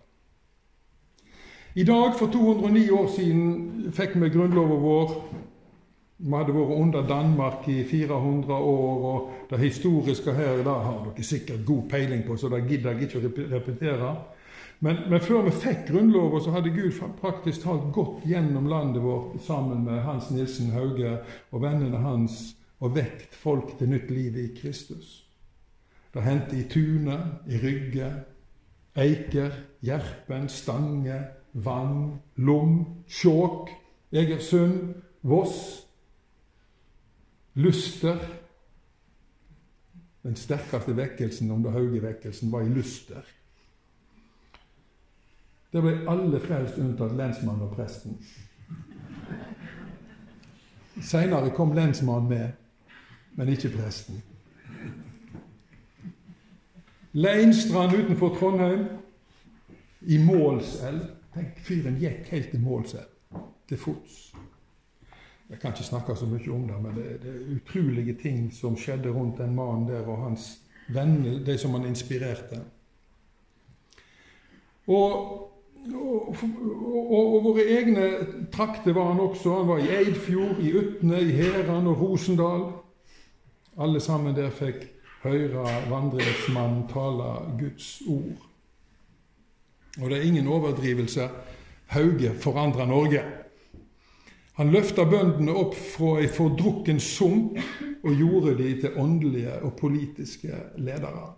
I 1.75 1.85
dag, 1.85 2.13
for 2.19 2.31
209 2.31 2.91
år 2.91 3.09
siden, 3.17 3.47
fikk 3.93 4.13
vi 4.23 4.29
grunnloven 4.31 4.83
vår. 4.83 5.15
Vi 6.19 6.31
hadde 6.31 6.55
vært 6.55 6.77
under 6.77 7.07
Danmark 7.09 7.67
i 7.69 7.81
400 7.89 8.55
år, 8.55 9.07
og 9.11 9.49
det 9.51 9.59
historiske 9.59 10.33
her 10.33 10.61
det 10.63 10.77
har 10.87 11.01
dere 11.09 11.27
sikkert 11.27 11.65
god 11.67 11.89
peiling 11.91 12.23
på, 12.27 12.37
så 12.37 12.49
det 12.53 12.63
gidder 12.69 12.95
jeg 12.95 13.09
ikke 13.09 13.19
å 13.19 13.33
repetere. 13.57 14.13
Men, 14.79 14.97
men, 15.11 15.21
før 15.21 15.47
vi 15.47 15.51
fikk 15.51 15.87
Grunnloven, 15.89 16.43
så 16.43 16.53
hadde 16.55 16.73
Gud 16.75 16.97
praktisk 17.21 17.63
talt 17.65 17.87
gått 17.95 18.27
gjennom 18.29 18.67
landet 18.69 19.03
vårt 19.03 19.39
sammen 19.47 19.85
med 19.87 20.03
Hans 20.05 20.31
Nilsen 20.35 20.73
Hauge 20.75 21.19
og 21.51 21.63
vennene 21.63 22.03
hans 22.03 22.57
og 22.85 22.97
vekt 22.97 23.37
folk 23.39 23.77
til 23.79 23.93
nytt 23.95 24.11
liv 24.11 24.37
i 24.37 24.49
Kristus. 24.59 25.23
Det 26.15 26.23
hendte 26.23 26.59
i 26.59 26.67
Tune, 26.71 27.17
i 27.49 27.59
Rygge, 27.59 28.11
Eiker, 28.95 29.55
Gjerpen, 29.83 30.49
Stange, 30.49 31.17
Vang, 31.53 32.21
Lom, 32.37 33.05
Skjåk, 33.09 33.71
Egersund, 34.13 34.95
Voss, 35.23 35.87
Luster. 37.55 38.21
Den 40.23 40.37
sterkeste 40.37 40.95
vekkelsen 40.97 41.51
under 41.51 41.75
Hauge-vekkelsen 41.75 42.53
var 42.53 42.63
i 42.63 42.69
Luster. 42.75 43.25
Der 45.75 45.83
ble 45.83 45.95
alle 46.07 46.39
frelst 46.39 46.77
unntatt 46.79 47.17
lensmannen 47.19 47.65
og 47.67 47.73
presten. 47.75 48.15
Seinere 51.03 51.51
kom 51.51 51.73
lensmannen 51.75 52.29
med, 52.31 52.53
men 53.35 53.49
ikke 53.51 53.73
presten. 53.75 54.21
Leinstrand 57.19 57.97
utenfor 57.97 58.37
Trondheim, 58.39 58.85
i 60.07 60.19
Målselv. 60.23 61.09
Tenk, 61.35 61.59
fyren 61.67 61.97
gikk 61.99 62.29
helt 62.31 62.53
til 62.53 62.63
Målselv, 62.63 63.11
til 63.69 63.81
fots. 63.81 64.19
Jeg 65.51 65.59
kan 65.59 65.75
ikke 65.75 65.87
snakke 65.89 66.17
så 66.17 66.29
mye 66.31 66.53
om 66.55 66.69
det, 66.69 66.77
men 66.83 66.95
det, 66.95 67.09
det 67.23 67.33
er 67.33 67.57
utrolige 67.57 68.15
ting 68.23 68.47
som 68.55 68.77
skjedde 68.79 69.11
rundt 69.11 69.43
den 69.43 69.57
mannen 69.57 69.89
der 69.89 70.07
og 70.07 70.23
hans 70.29 70.47
venner, 70.95 71.41
de 71.43 71.59
som 71.59 71.75
han 71.75 71.87
inspirerte. 71.91 72.61
Og 74.87 75.51
og, 75.93 76.37
og, 77.11 77.45
våre 77.45 77.65
egne 77.77 78.07
trakter 78.53 78.95
var 78.97 79.13
han 79.13 79.21
også. 79.21 79.59
Han 79.59 79.69
var 79.69 79.83
i 79.83 79.91
Eidfjord, 79.93 80.61
i 80.65 80.73
Utne, 80.79 81.21
i 81.21 81.35
Heran 81.37 81.91
og 81.91 82.01
Rosendal. 82.01 82.67
Alle 83.77 84.01
sammen 84.01 84.37
der 84.37 84.55
fikk 84.55 84.87
høre 85.25 85.65
vandringsmannen 85.91 86.87
tale 86.93 87.31
Guds 87.61 88.03
ord. 88.09 88.49
Og 90.01 90.11
det 90.11 90.19
er 90.19 90.27
ingen 90.27 90.49
overdrivelse. 90.49 91.29
Hauge 91.95 92.33
forandra 92.41 92.87
Norge. 92.89 93.23
Han 94.55 94.71
løfta 94.71 95.05
bøndene 95.05 95.55
opp 95.59 95.75
fra 95.75 96.17
ei 96.23 96.29
fordrukken 96.31 97.01
sump 97.03 97.59
og 98.05 98.13
gjorde 98.15 98.55
de 98.61 98.75
til 98.81 98.99
åndelige 99.01 99.57
og 99.67 99.75
politiske 99.79 100.61
ledere. 100.79 101.33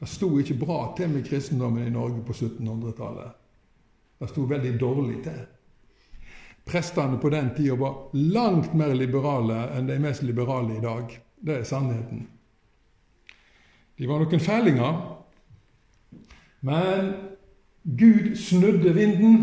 Det 0.00 0.08
sto 0.10 0.28
ikke 0.38 0.58
bra 0.60 0.78
til 0.96 1.10
med 1.10 1.26
kristendommen 1.26 1.86
i 1.86 1.90
Norge 1.90 2.22
på 2.26 2.32
1700-tallet. 2.32 3.43
Det 4.18 4.30
sto 4.30 4.46
veldig 4.48 4.76
dårlig 4.80 5.22
til. 5.24 5.40
Prestene 6.64 7.18
på 7.20 7.28
den 7.32 7.50
tida 7.56 7.76
var 7.76 8.14
langt 8.16 8.72
mer 8.74 8.94
liberale 8.96 9.66
enn 9.76 9.90
de 9.90 9.98
mest 10.00 10.24
liberale 10.24 10.78
i 10.78 10.84
dag. 10.84 11.10
Det 11.44 11.58
er 11.60 11.66
sannheten. 11.68 12.24
De 13.98 14.08
var 14.08 14.22
noen 14.22 14.40
fælinger, 14.42 15.02
men 16.64 17.12
Gud 17.84 18.32
snudde 18.40 18.94
vinden. 18.96 19.36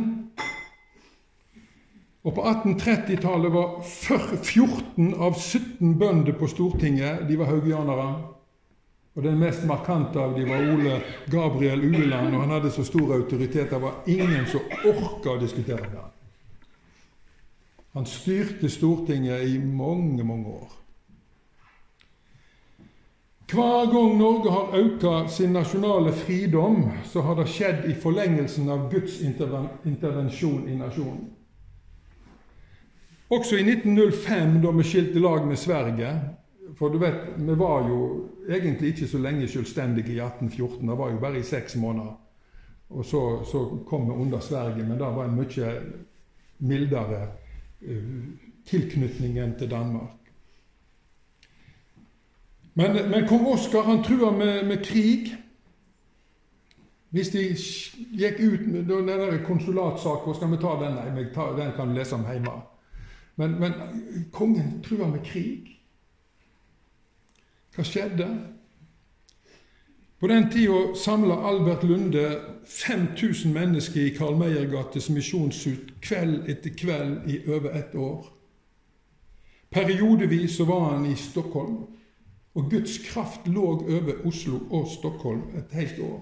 Og 2.26 2.36
på 2.38 2.44
1830-tallet 2.46 3.54
var 3.54 3.80
14 3.86 5.14
av 5.14 5.38
17 5.38 5.96
bønder 6.02 6.36
på 6.38 6.50
Stortinget 6.50 7.28
de 7.30 7.38
var 7.38 7.50
haugianere. 7.50 8.10
Og 9.16 9.24
Den 9.24 9.40
mest 9.40 9.66
markante 9.68 10.20
av 10.20 10.38
dem 10.40 10.50
var 10.50 10.70
Ole 10.74 11.02
Gabriel 11.28 11.84
Ueland, 11.84 12.36
og 12.36 12.42
han 12.46 12.54
hadde 12.56 12.72
så 12.72 12.84
stor 12.88 13.12
autoritet 13.18 13.70
det 13.70 13.82
var 13.82 14.06
ingen 14.08 14.46
som 14.48 14.64
orka 14.88 15.34
å 15.34 15.40
diskutere 15.42 15.84
med 15.84 15.98
ham. 16.00 16.12
Han 17.92 18.06
styrte 18.08 18.70
Stortinget 18.72 19.44
i 19.44 19.58
mange, 19.60 20.24
mange 20.24 20.48
år. 20.48 20.70
Hver 23.52 23.90
gang 23.92 24.14
Norge 24.16 24.52
har 24.52 24.78
økt 24.80 25.32
sin 25.32 25.52
nasjonale 25.52 26.14
fridom, 26.16 26.86
så 27.04 27.22
har 27.22 27.36
det 27.36 27.50
skjedd 27.52 27.90
i 27.92 27.96
forlengelsen 28.00 28.70
av 28.72 28.86
Guds 28.94 29.18
intervensjon 29.84 30.70
i 30.72 30.78
nasjonen. 30.80 31.26
Også 33.32 33.60
i 33.60 33.66
1905, 33.68 34.62
da 34.64 34.72
vi 34.72 34.86
skilte 34.88 35.20
lag 35.20 35.44
med 35.48 35.60
Sverige, 35.60 36.14
for 36.78 36.90
du 36.90 36.98
vet, 36.98 37.14
vi 37.38 37.56
var 37.56 37.88
jo 37.90 38.30
egentlig 38.50 38.88
ikke 38.88 39.08
så 39.08 39.18
lenge 39.18 39.48
selvstendige 39.48 40.14
i 40.14 40.20
1814. 40.20 40.90
Det 40.90 40.98
var 40.98 41.12
jo 41.12 41.20
bare 41.20 41.40
i 41.40 41.44
seks 41.44 41.76
måneder. 41.76 42.18
Og 42.90 43.06
så, 43.06 43.44
så 43.52 43.80
kom 43.88 44.06
vi 44.06 44.12
under 44.12 44.40
Sverige, 44.40 44.84
men 44.84 45.00
da 45.00 45.12
var 45.16 45.26
en 45.26 45.36
mye 45.36 45.76
mildere 46.60 47.28
uh, 47.82 48.26
tilknytning 48.68 49.40
enn 49.40 49.56
til 49.60 49.72
Danmark. 49.72 50.18
Men, 52.74 53.10
men 53.12 53.28
kong 53.28 53.48
Oskar 53.48 53.88
han 53.88 54.04
trua 54.04 54.32
med, 54.32 54.66
med, 54.68 54.84
krig. 54.86 55.34
Hvis 57.10 57.30
de 57.30 57.42
gikk 58.16 58.40
ut 58.40 58.68
med 58.72 58.86
den 58.88 59.42
konsulatsaken 59.44 60.36
Skal 60.36 60.52
vi 60.52 60.60
ta 60.62 60.78
den? 60.80 60.96
Nei, 60.96 61.26
den 61.58 61.74
kan 61.76 61.92
du 61.92 61.98
lese 61.98 62.16
om 62.16 62.24
hjemme. 62.28 62.54
Men, 63.36 63.60
men 63.60 63.74
kongen 64.32 64.80
trua 64.84 65.08
med 65.08 65.26
krig. 65.26 65.81
Hva 67.76 67.84
skjedde? 67.84 68.28
På 70.20 70.28
den 70.28 70.50
tida 70.52 70.96
samla 70.96 71.36
Albert 71.50 71.84
Lunde 71.84 72.42
5000 72.66 73.54
mennesker 73.54 74.02
i 74.02 74.10
Karl 74.14 74.36
Meiergates 74.38 75.10
misjonshus 75.10 75.80
kveld 76.02 76.50
etter 76.50 76.76
kveld 76.78 77.30
i 77.32 77.40
over 77.48 77.74
ett 77.80 77.96
år. 77.96 78.28
Periodevis 79.72 80.58
så 80.58 80.66
var 80.66 80.90
han 80.90 81.06
i 81.06 81.16
Stockholm, 81.16 81.78
og 82.54 82.70
Guds 82.70 82.98
kraft 83.08 83.48
lå 83.48 83.66
over 83.66 84.28
Oslo 84.28 84.60
og 84.70 84.88
Stockholm 84.88 85.42
et 85.58 85.74
helt 85.74 86.00
år. 86.00 86.22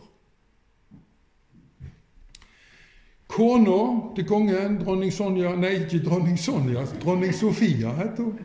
Kona 3.27 4.13
til 4.15 4.25
kongen, 4.25 4.79
dronning 4.85 5.13
Sonja 5.13 5.55
Nei, 5.55 5.75
ikke 5.83 6.05
dronning 6.05 6.39
Sonja, 6.39 6.85
dronning 7.03 7.33
Sofia 7.35 7.91
het 7.99 8.17
hun. 8.17 8.39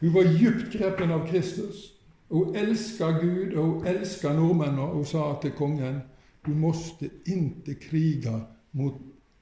Hun 0.00 0.14
var 0.14 0.30
djupt 0.38 0.72
grepen 0.76 1.10
av 1.10 1.26
Kristus. 1.28 1.97
Hun 2.28 2.56
elska 2.56 3.10
Gud, 3.20 3.54
og 3.54 3.64
hun 3.64 3.86
elska 3.86 4.32
nordmennene. 4.32 4.92
Hun 4.92 5.04
sa 5.04 5.34
til 5.42 5.52
kongen 5.56 6.02
du 6.46 6.54
måtte 6.54 7.10
ikke 7.26 7.74
krige 7.74 8.34
mot 8.72 8.94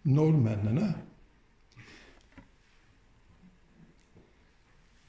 nordmennene. 0.04 0.94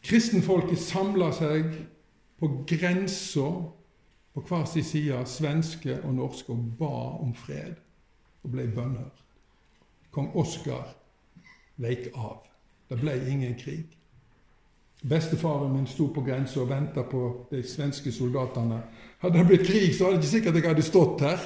Kristenfolket 0.08 0.80
samla 0.80 1.32
seg 1.36 1.72
på 2.40 2.50
grensa 2.70 3.48
på 4.34 4.44
hver 4.46 4.66
sin 4.70 4.86
side, 4.86 5.24
svenske 5.26 5.98
og 6.04 6.14
norske, 6.16 6.54
og 6.54 6.78
ba 6.80 6.94
om 7.18 7.34
fred 7.36 7.76
og 8.44 8.54
ble 8.54 8.68
bønner. 8.76 9.10
Kong 10.14 10.30
Oskar 10.38 10.94
veik 11.82 12.12
av. 12.14 12.46
Det 12.90 13.02
ble 13.02 13.18
ingen 13.28 13.58
krig. 13.60 13.97
Bestefaren 15.02 15.74
min 15.74 15.88
sto 15.88 16.08
på 16.14 16.22
grensa 16.26 16.60
og 16.64 16.70
venta 16.70 17.04
på 17.06 17.48
de 17.52 17.62
svenske 17.64 18.12
soldatene. 18.12 18.82
Hadde 19.22 19.38
det 19.38 19.48
blitt 19.48 19.68
krig, 19.68 19.96
så 19.96 20.06
hadde 20.08 20.18
det 20.18 20.24
ikke 20.24 20.32
sikkert 20.32 20.56
jeg 20.56 20.68
hadde 20.68 20.86
stått 20.86 21.22
her. 21.22 21.46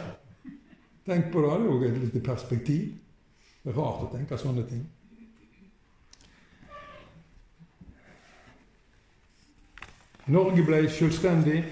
Tenk 1.06 1.32
på 1.34 1.42
det, 1.44 1.52
det 1.52 1.60
er 1.60 1.66
jo 1.66 1.84
et 1.84 2.02
lite 2.06 2.22
perspektiv. 2.24 2.90
Det 3.64 3.74
er 3.74 3.78
rart 3.78 4.06
å 4.08 4.12
tenke 4.16 4.38
sånne 4.40 4.64
ting. 4.70 4.86
Norge 10.32 10.64
ble 10.64 10.86
selvstendig. 10.90 11.64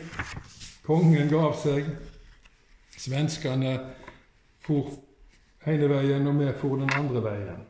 Kongen 0.84 1.30
gav 1.32 1.54
seg. 1.62 1.88
Svenskene 3.00 3.78
for 4.66 4.92
ene 5.70 5.88
veien, 5.88 6.28
og 6.28 6.40
vi 6.42 6.50
for 6.60 6.82
den 6.82 6.92
andre 6.98 7.24
veien. 7.24 7.62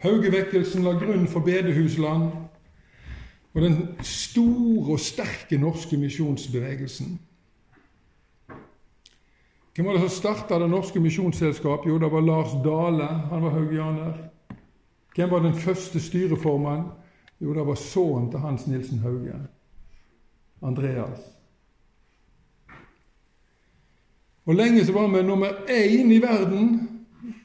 Haugevekkelsen 0.00 0.86
la 0.86 0.94
grunn 0.96 1.26
for 1.28 1.44
bedehusland 1.44 2.30
og 3.54 3.62
den 3.62 3.76
store 4.02 4.92
og 4.92 5.00
sterke 5.00 5.58
norske 5.58 5.96
misjonsbevegelsen. 5.96 7.18
Hvem 9.74 9.86
var 9.86 9.92
det 9.92 10.00
som 10.00 10.08
starta 10.08 10.58
Det 10.58 10.70
norske 10.70 11.00
misjonsselskap? 11.00 11.86
Jo, 11.86 11.98
det 11.98 12.12
var 12.12 12.20
Lars 12.20 12.52
Dale. 12.64 13.06
Han 13.30 13.42
var 13.42 13.50
haugianer. 13.50 14.12
Hvem 15.14 15.30
var 15.30 15.42
den 15.42 15.54
første 15.54 16.00
styreformann? 16.00 16.84
Jo, 17.40 17.54
det 17.54 17.66
var 17.66 17.74
sønnen 17.74 18.30
til 18.30 18.38
Hans 18.38 18.66
Nilsen 18.66 18.98
Hauge. 18.98 19.34
Andreas. 20.62 21.20
Og 24.46 24.54
lenge 24.54 24.84
så 24.84 24.92
var 24.92 25.08
vi 25.08 25.22
nummer 25.22 25.48
én 25.68 26.12
i 26.12 26.18
verden 26.22 26.88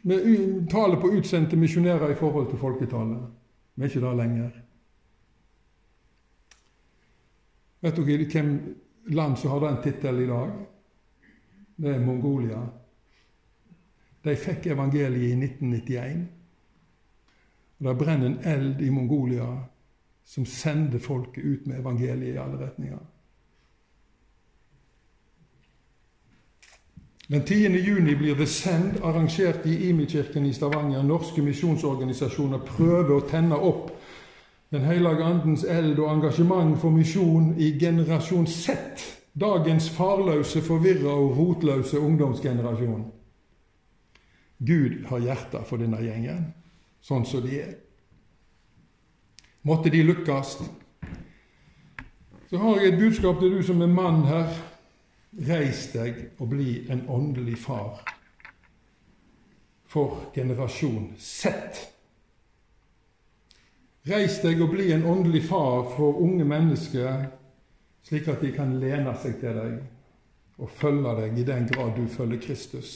med 0.04 0.68
tallet 0.70 1.00
på 1.00 1.08
utsendte 1.08 1.56
misjonærer 1.56 2.12
i 2.12 2.15
forhold 2.15 2.50
til 2.50 2.60
folketallet. 2.60 3.20
Vi 3.76 3.84
er 3.84 3.88
ikke 3.88 4.08
det 4.08 4.15
lenger. 4.18 4.64
Vet 7.86 8.00
dere 8.02 8.26
hvem 8.26 8.56
land 9.13 9.38
som 9.38 9.52
har 9.52 9.60
den 9.62 9.76
tittelen 9.84 10.24
i 10.24 10.28
dag? 10.28 10.54
Det 11.76 11.91
er 11.91 12.00
Mongolia. 12.02 12.63
De 14.26 14.34
fikk 14.36 14.71
evangeliet 14.74 15.28
i 15.28 15.36
1991. 15.38 16.24
Og 17.78 17.86
Det 17.86 17.98
brenner 18.00 18.32
en 18.32 18.39
eld 18.41 18.82
i 18.82 18.89
Mongolia 18.89 19.52
som 20.26 20.45
sender 20.45 21.00
folket 21.00 21.43
ut 21.43 21.67
med 21.67 21.80
evangeliet 21.80 22.34
i 22.34 22.41
alle 22.41 22.58
retninger. 22.58 23.04
Den 27.28 27.45
10. 27.45 27.69
juni 27.86 28.15
blir 28.15 28.36
The 28.36 28.45
Send 28.45 28.98
arrangert 29.04 29.65
i 29.65 29.89
Imi-kirken 29.89 30.45
i 30.45 30.54
Stavanger. 30.54 31.04
Norske 31.04 31.41
misjonsorganisasjoner 31.41 32.65
prøver 32.65 33.13
å 33.13 33.28
tenne 33.30 33.58
opp 33.58 33.91
Den 34.71 34.82
hellige 34.82 35.23
andens 35.23 35.63
eld 35.63 35.99
og 35.99 36.10
engasjement 36.15 36.80
for 36.82 36.89
misjon 36.89 37.54
i 37.58 37.71
generasjon 37.80 38.47
Z. 38.47 38.69
Dagens 39.36 39.89
farløse, 39.89 40.62
forvirra 40.62 41.13
og 41.13 41.38
rotløse 41.38 41.99
ungdomsgenerasjon. 41.99 43.06
Gud 44.60 45.06
har 45.10 45.19
hjerter 45.19 45.63
for 45.67 45.78
denne 45.78 45.99
gjengen, 45.99 46.45
sånn 47.04 47.25
som 47.28 47.43
de 47.43 47.60
er. 47.60 47.73
Måtte 49.67 49.91
de 49.91 50.04
lykkes. 50.06 50.58
Så 52.49 52.62
har 52.62 52.80
jeg 52.80 52.93
et 52.93 52.99
budskap 52.99 53.41
til 53.41 53.58
du 53.58 53.63
som 53.65 53.82
er 53.82 53.91
mann 53.91 54.23
her. 54.30 54.54
Reis 55.36 55.89
deg 55.91 56.39
og 56.39 56.54
bli 56.54 56.86
en 56.89 57.01
åndelig 57.12 57.58
far 57.60 58.06
for 59.91 60.30
generasjon 60.36 61.10
Z. 61.19 61.51
Reis 64.06 64.38
deg 64.44 64.60
og 64.62 64.70
bli 64.76 64.91
en 64.94 65.06
åndelig 65.10 65.48
far 65.48 65.88
for 65.96 66.20
unge 66.22 66.46
mennesker, 66.46 67.26
slik 68.06 68.28
at 68.30 68.44
de 68.46 68.52
kan 68.54 68.76
lene 68.78 69.15
seg 69.18 69.39
til 69.41 69.58
deg 69.58 69.80
og 70.62 70.72
følge 70.72 71.13
deg 71.18 71.39
i 71.41 71.46
den 71.48 71.65
grad 71.72 71.96
du 71.98 72.06
følger 72.08 72.41
Kristus. 72.44 72.91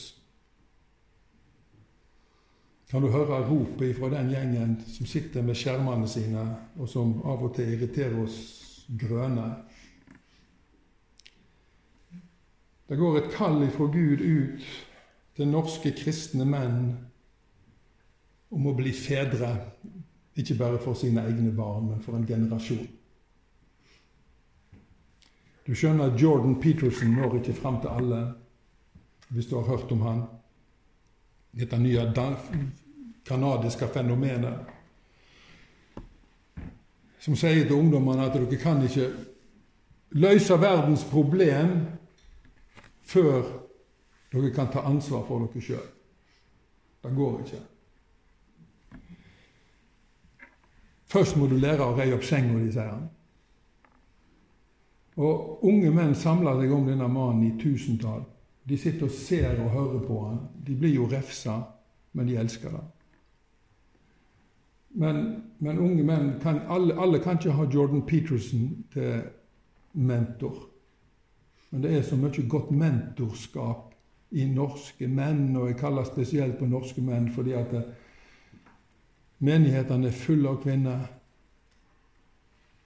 Kan 2.90 3.02
du 3.02 3.10
høre 3.10 3.42
ropet 3.46 3.98
fra 3.98 4.08
den 4.10 4.30
gjengen 4.32 4.78
som 4.86 5.06
sitter 5.06 5.44
med 5.46 5.58
skjermene 5.58 6.08
sine, 6.10 6.42
og 6.78 6.88
som 6.90 7.20
av 7.22 7.42
og 7.46 7.52
til 7.54 7.74
irriterer 7.74 8.16
oss 8.22 8.38
grønne? 8.98 9.50
Det 12.90 12.98
går 12.98 13.18
et 13.20 13.28
kall 13.34 13.60
ifra 13.62 13.86
Gud 13.94 14.22
ut 14.22 14.70
til 15.38 15.50
norske 15.50 15.92
kristne 15.94 16.46
menn 16.46 16.80
om 18.50 18.66
å 18.66 18.74
bli 18.74 18.90
fedre, 18.90 19.52
ikke 20.36 20.54
bare 20.58 20.78
for 20.78 20.94
sine 20.94 21.20
egne 21.26 21.52
barn, 21.56 21.88
men 21.88 22.02
for 22.02 22.16
en 22.16 22.26
generasjon. 22.26 22.86
Du 25.66 25.74
skjønner 25.74 26.10
at 26.10 26.20
Jordan 26.22 26.60
Peterson 26.60 27.14
når 27.14 27.36
ikke 27.40 27.54
fram 27.54 27.80
til 27.80 27.88
alle, 27.88 28.20
hvis 29.28 29.46
du 29.46 29.56
har 29.58 29.68
hørt 29.68 29.92
om 29.92 30.00
han. 30.02 30.22
Dette 31.52 31.78
nye 31.78 32.06
kanadiske 33.26 33.88
fenomenet 33.94 34.76
som 37.20 37.36
sier 37.36 37.66
til 37.66 37.76
ungdommene 37.76 38.26
at 38.26 38.36
dere 38.36 38.58
kan 38.60 38.80
ikke 38.86 39.10
løse 40.16 40.56
verdens 40.60 41.04
problem 41.10 41.74
før 43.04 43.42
dere 44.32 44.52
kan 44.54 44.70
ta 44.72 44.86
ansvar 44.88 45.26
for 45.28 45.44
dere 45.44 45.64
sjøl. 45.64 45.88
Det 47.02 47.12
går 47.16 47.42
ikke. 47.44 47.60
Først 51.10 51.36
må 51.36 51.48
du 51.50 51.56
lære 51.58 51.82
å 51.84 51.96
reie 51.98 52.14
opp 52.14 52.24
senga 52.26 52.58
di, 52.58 52.70
sier 52.70 52.92
han. 52.92 53.08
Og 55.20 55.64
Unge 55.66 55.90
menn 55.92 56.14
samler 56.14 56.60
seg 56.62 56.72
om 56.72 56.86
denne 56.86 57.08
mannen 57.10 57.48
i 57.48 57.56
tusentall. 57.60 58.22
De 58.68 58.78
sitter 58.78 59.08
og 59.08 59.16
ser 59.16 59.58
og 59.58 59.74
hører 59.74 60.06
på 60.06 60.20
han. 60.28 60.40
De 60.66 60.76
blir 60.78 60.94
jo 60.94 61.08
refsa, 61.10 61.58
men 62.14 62.30
de 62.30 62.38
elsker 62.38 62.76
det. 62.76 62.86
Men, 65.00 65.20
men 65.58 65.78
unge 65.78 66.04
menn 66.06 66.32
kan, 66.42 66.64
alle, 66.68 66.96
alle 66.98 67.20
kan 67.22 67.38
ikke 67.38 67.54
ha 67.58 67.66
Jordan 67.70 68.02
Peterson 68.06 68.70
til 68.92 69.20
mentor. 69.92 70.56
Men 71.70 71.84
det 71.84 71.92
er 71.94 72.02
så 72.06 72.18
mye 72.18 72.46
godt 72.50 72.70
mentorskap 72.74 73.90
i 74.30 74.46
norske 74.50 75.06
menn, 75.10 75.56
og 75.56 75.70
jeg 75.70 75.78
kaller 75.78 76.06
spesielt 76.06 76.58
på 76.58 76.66
norske 76.70 77.02
menn 77.02 77.30
fordi 77.34 77.54
at 77.58 77.74
eh, 77.74 77.86
menighetene 79.44 80.10
er 80.10 80.16
fulle 80.16 80.50
av 80.50 80.60
kvinner. 80.62 81.06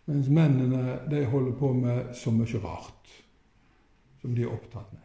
Mens 0.05 0.29
mennene 0.29 0.99
de 1.11 1.25
holder 1.29 1.57
på 1.59 1.73
med 1.73 2.13
så 2.17 2.33
mye 2.35 2.61
rart 2.63 3.13
som 4.21 4.35
de 4.35 4.45
er 4.45 4.53
opptatt 4.53 4.93
med. 4.93 5.01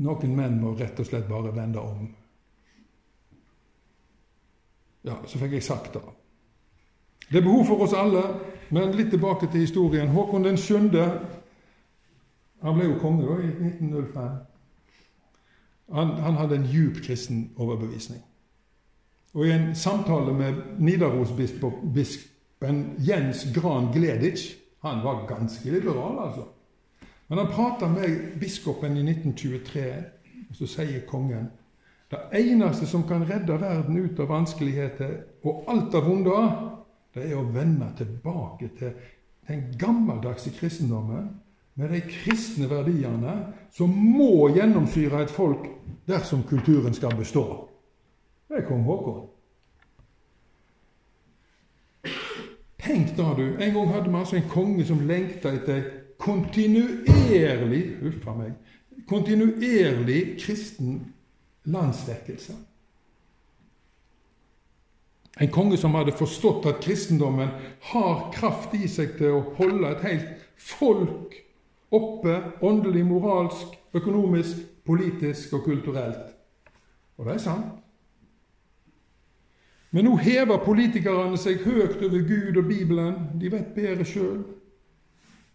Noen 0.00 0.36
menn 0.36 0.60
må 0.60 0.72
rett 0.78 1.00
og 1.00 1.08
slett 1.08 1.28
bare 1.28 1.52
vende 1.52 1.82
om. 1.82 2.06
Ja, 5.04 5.16
så 5.26 5.40
fikk 5.40 5.56
jeg 5.56 5.64
sagt 5.64 5.96
det. 5.96 6.04
Det 7.30 7.40
er 7.40 7.46
behov 7.46 7.66
for 7.68 7.84
oss 7.84 7.96
alle, 7.96 8.22
men 8.74 8.94
litt 8.96 9.10
tilbake 9.12 9.48
til 9.50 9.64
historien. 9.64 10.12
Håkon 10.12 10.44
den 10.44 10.58
7. 10.60 10.78
Han 12.60 12.76
ble 12.76 12.88
jo 12.88 12.98
konge 13.00 13.26
da, 13.26 13.36
i 13.40 13.50
1905. 13.70 14.49
Han, 15.92 16.14
han 16.22 16.38
hadde 16.38 16.60
en 16.60 16.68
djup 16.70 17.00
kristen 17.04 17.48
overbevisning. 17.56 18.22
Og 19.34 19.46
i 19.46 19.52
en 19.54 19.74
samtale 19.74 20.34
med 20.34 20.54
Nidarosbispen 20.78 22.96
Jens 22.98 23.46
Gran 23.54 23.92
Gleditsch 23.94 24.56
Han 24.80 25.04
var 25.04 25.26
ganske 25.28 25.70
liberal, 25.70 26.26
altså. 26.26 26.44
Men 27.28 27.38
han 27.38 27.46
prata 27.46 27.88
med 27.88 28.40
biskopen 28.40 28.96
i 28.96 29.10
1923, 29.10 29.94
og 30.48 30.56
så 30.56 30.66
sier 30.66 31.04
kongen 31.06 31.50
det 32.10 32.40
eneste 32.40 32.88
som 32.90 33.04
kan 33.06 33.22
redde 33.28 33.54
verden 33.60 34.00
ut 34.00 34.18
av 34.18 34.32
vanskeligheter 34.32 35.12
og 35.46 35.68
alt 35.70 35.94
av 35.94 36.08
vonde, 36.08 36.38
det 37.14 37.28
er 37.28 37.36
å 37.38 37.44
vende 37.54 37.92
tilbake 37.98 38.70
til 38.78 38.96
den 39.46 39.68
gammeldagse 39.78 40.50
kristendommen 40.56 41.28
med 41.80 41.94
de 41.94 42.00
kristne 42.04 42.68
verdiene 42.68 43.34
som 43.72 43.92
må 43.92 44.50
gjennomsyre 44.52 45.22
et 45.24 45.32
folk 45.32 45.64
dersom 46.10 46.42
kulturen 46.48 46.94
skal 46.94 47.16
bestå. 47.16 47.44
Det 48.50 48.60
er 48.60 48.66
kong 48.68 48.84
Haakon. 48.84 49.28
Tenk 52.80 53.14
da, 53.16 53.32
du. 53.36 53.44
En 53.62 53.74
gang 53.74 53.92
hadde 53.94 54.10
vi 54.10 54.18
altså 54.18 54.36
en 54.36 54.48
konge 54.50 54.84
som 54.84 55.00
lengta 55.08 55.52
etter 55.54 55.84
kontinuerlig 56.20 57.82
Huff 58.02 58.26
a 58.28 58.34
meg. 58.36 58.56
Kontinuerlig 59.08 60.20
kristen 60.42 60.98
landsdekkelse. 61.64 62.56
En 65.40 65.52
konge 65.52 65.78
som 65.80 65.94
hadde 65.96 66.12
forstått 66.12 66.66
at 66.68 66.82
kristendommen 66.84 67.54
har 67.92 68.26
kraft 68.34 68.74
i 68.76 68.88
seg 68.90 69.14
til 69.16 69.38
å 69.38 69.44
holde 69.56 69.94
et 69.94 70.04
helt 70.04 70.50
folk 70.60 71.38
oppe 71.90 72.36
åndelig, 72.62 73.04
moralsk, 73.06 73.74
økonomisk, 73.94 74.56
politisk 74.86 75.52
og 75.58 75.64
kulturelt. 75.64 76.36
Og 77.18 77.26
det 77.26 77.34
er 77.34 77.42
sant. 77.42 77.80
Men 79.90 80.06
nå 80.06 80.14
hever 80.22 80.62
politikerne 80.62 81.38
seg 81.38 81.64
høyt 81.66 81.98
over 82.06 82.22
Gud 82.28 82.56
og 82.62 82.68
Bibelen. 82.68 83.16
De 83.40 83.50
vet 83.50 83.74
bedre 83.74 84.06
sjøl. 84.06 84.44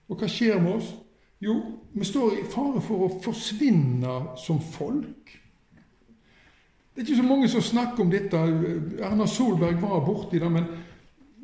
Og 0.09 0.19
hva 0.19 0.27
skjer 0.29 0.59
med 0.61 0.75
oss? 0.75 0.91
Jo, 1.41 1.55
vi 1.93 2.05
står 2.07 2.35
i 2.39 2.45
fare 2.51 2.81
for 2.83 3.07
å 3.07 3.13
forsvinne 3.23 4.17
som 4.39 4.59
folk. 4.59 5.31
Det 6.95 7.01
er 7.01 7.07
ikke 7.07 7.21
så 7.21 7.27
mange 7.27 7.47
som 7.51 7.63
snakker 7.63 8.03
om 8.03 8.11
dette. 8.11 8.39
Erna 9.03 9.27
Solberg 9.27 9.81
var 9.81 10.03
borti 10.05 10.39
det. 10.39 10.51
Men, 10.51 10.67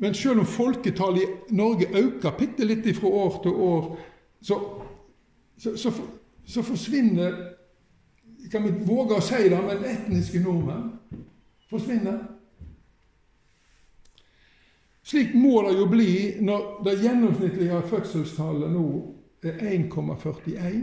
men 0.00 0.14
selv 0.16 0.44
om 0.44 0.48
folketallet 0.48 1.24
i 1.50 1.56
Norge 1.56 1.90
øker 1.92 2.38
bitte 2.38 2.68
litt 2.68 2.88
fra 2.96 3.08
år 3.24 3.36
til 3.44 3.58
år, 3.66 3.90
så, 4.42 4.58
så, 5.62 5.76
så, 5.76 5.92
så 6.44 6.62
forsvinner 6.62 7.48
Kan 8.50 8.64
vi 8.64 8.70
våge 8.84 9.14
å 9.16 9.22
si 9.22 9.38
det, 9.48 9.58
men 9.62 9.84
etniske 9.86 10.40
nordmenn 10.42 10.88
forsvinner. 11.70 12.18
Slik 15.02 15.30
må 15.38 15.62
det 15.62 15.76
jo 15.78 15.86
bli 15.88 16.08
når 16.42 16.82
det 16.84 16.96
gjennomsnittlige 17.04 17.78
fødselstallet 17.88 18.74
nå 18.74 18.82
er 19.46 19.62
1,41. 19.70 20.82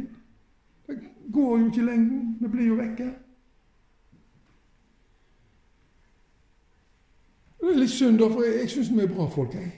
Det 0.87 0.97
går 1.33 1.59
jo 1.59 1.67
ikke 1.67 1.85
lengden. 1.85 2.37
Vi 2.39 2.47
blir 2.47 2.71
jo 2.71 2.79
vekke. 2.79 3.09
Det 7.59 7.69
er 7.73 7.83
litt 7.83 7.93
synd, 7.93 8.17
da, 8.23 8.31
for 8.31 8.47
jeg 8.47 8.71
syns 8.71 8.89
vi 8.95 9.03
er 9.03 9.13
bra 9.13 9.27
folk. 9.35 9.53
jeg. 9.53 9.69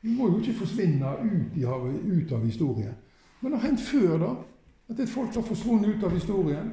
Vi 0.00 0.14
må 0.14 0.30
jo 0.30 0.38
ikke 0.38 0.60
forsvinne 0.62 1.12
ut, 1.26 1.58
i, 1.58 1.66
ut 1.66 2.32
av 2.32 2.46
historien. 2.46 2.94
Men 3.40 3.52
det 3.52 3.60
har 3.60 3.68
hendt 3.68 3.80
før, 3.80 4.18
da, 4.18 4.34
at 4.88 5.00
et 5.00 5.10
folk 5.10 5.34
har 5.34 5.42
forsvunnet 5.46 5.96
ut 5.96 6.04
av 6.04 6.14
historien. 6.14 6.72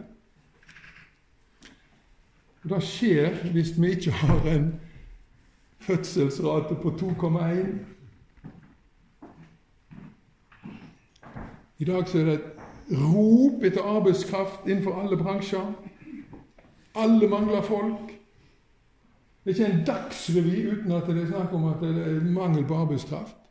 Og 2.63 2.69
Det 2.69 2.84
skjer 2.84 3.36
hvis 3.54 3.75
vi 3.78 3.91
ikke 3.93 4.12
har 4.12 4.47
en 4.49 4.71
fødselsrate 5.86 6.75
på 6.82 6.89
2,1. 6.89 7.75
I 11.78 11.86
dag 11.86 12.08
så 12.08 12.19
er 12.19 12.25
det 12.25 12.34
et 12.34 12.97
rop 12.97 13.63
etter 13.63 13.86
arbeidskraft 13.86 14.65
innenfor 14.65 15.01
alle 15.01 15.17
bransjer. 15.17 15.73
Alle 16.95 17.30
mangler 17.30 17.62
folk. 17.62 18.13
Det 19.43 19.51
er 19.51 19.65
ikke 19.65 19.73
en 19.73 19.86
dagsrevy 19.86 20.60
uten 20.71 20.91
at 20.91 21.08
det 21.08 21.21
er 21.21 21.28
snakk 21.28 21.54
om 21.54 21.65
at 21.69 21.82
det 21.84 21.91
er 22.01 22.21
mangel 22.34 22.65
på 22.65 22.75
arbeidskraft. 22.75 23.44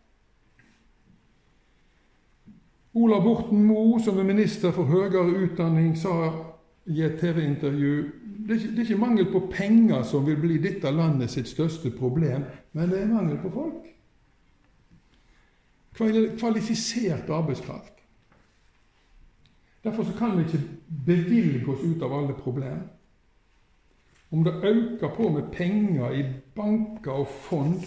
Ola 2.95 3.21
Borten 3.21 3.65
Moe, 3.65 3.99
som 4.03 4.19
er 4.19 4.27
minister 4.29 4.71
for 4.73 4.87
høyere 4.87 5.27
utdanning, 5.45 5.97
sa 5.99 6.31
i 6.87 7.01
et 7.03 7.17
TV-intervju 7.19 7.95
det, 8.45 8.59
det 8.61 8.79
er 8.79 8.85
ikke 8.85 9.01
mangel 9.01 9.27
på 9.33 9.41
penger 9.51 10.03
som 10.07 10.27
vil 10.27 10.37
bli 10.39 10.59
dette 10.63 10.91
landet 10.93 11.33
sitt 11.33 11.49
største 11.49 11.91
problem, 11.97 12.45
men 12.73 12.91
det 12.93 13.01
er 13.01 13.11
mangel 13.11 13.39
på 13.43 13.51
folk. 13.55 13.89
Kvalifisert 15.97 17.31
arbeidskraft. 17.31 17.93
Derfor 19.85 20.07
kan 20.19 20.37
vi 20.37 20.45
ikke 20.45 20.63
bevilge 21.07 21.73
oss 21.73 21.83
ut 21.85 22.03
av 22.03 22.15
alle 22.19 22.37
problemer. 22.37 22.87
Om 24.31 24.45
det 24.45 24.55
øker 24.65 25.15
på 25.17 25.29
med 25.31 25.51
penger 25.53 26.15
i 26.15 26.25
banker 26.55 27.13
og 27.13 27.29
fond, 27.29 27.83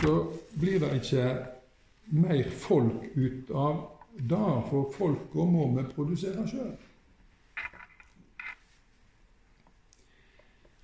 så 0.00 0.18
blir 0.60 0.78
det 0.78 0.92
ikke 1.00 1.30
mer 2.10 2.50
folk 2.50 3.08
ut 3.16 3.50
av 3.54 3.99
det, 4.28 4.62
for 4.68 4.92
folka 4.94 5.44
må 5.48 5.66
vi 5.76 5.84
produsere 5.94 6.46
sjøl. 6.48 6.72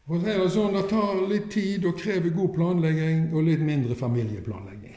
Og 0.06 0.20
så 0.20 0.30
er 0.30 0.38
Det 0.38 0.50
sånn, 0.54 0.76
det 0.76 0.84
tar 0.90 1.24
litt 1.26 1.48
tid 1.50 1.86
og 1.88 1.98
krever 1.98 2.30
god 2.34 2.52
planlegging 2.54 3.32
og 3.34 3.48
litt 3.48 3.62
mindre 3.66 3.96
familieplanlegging. 3.98 4.94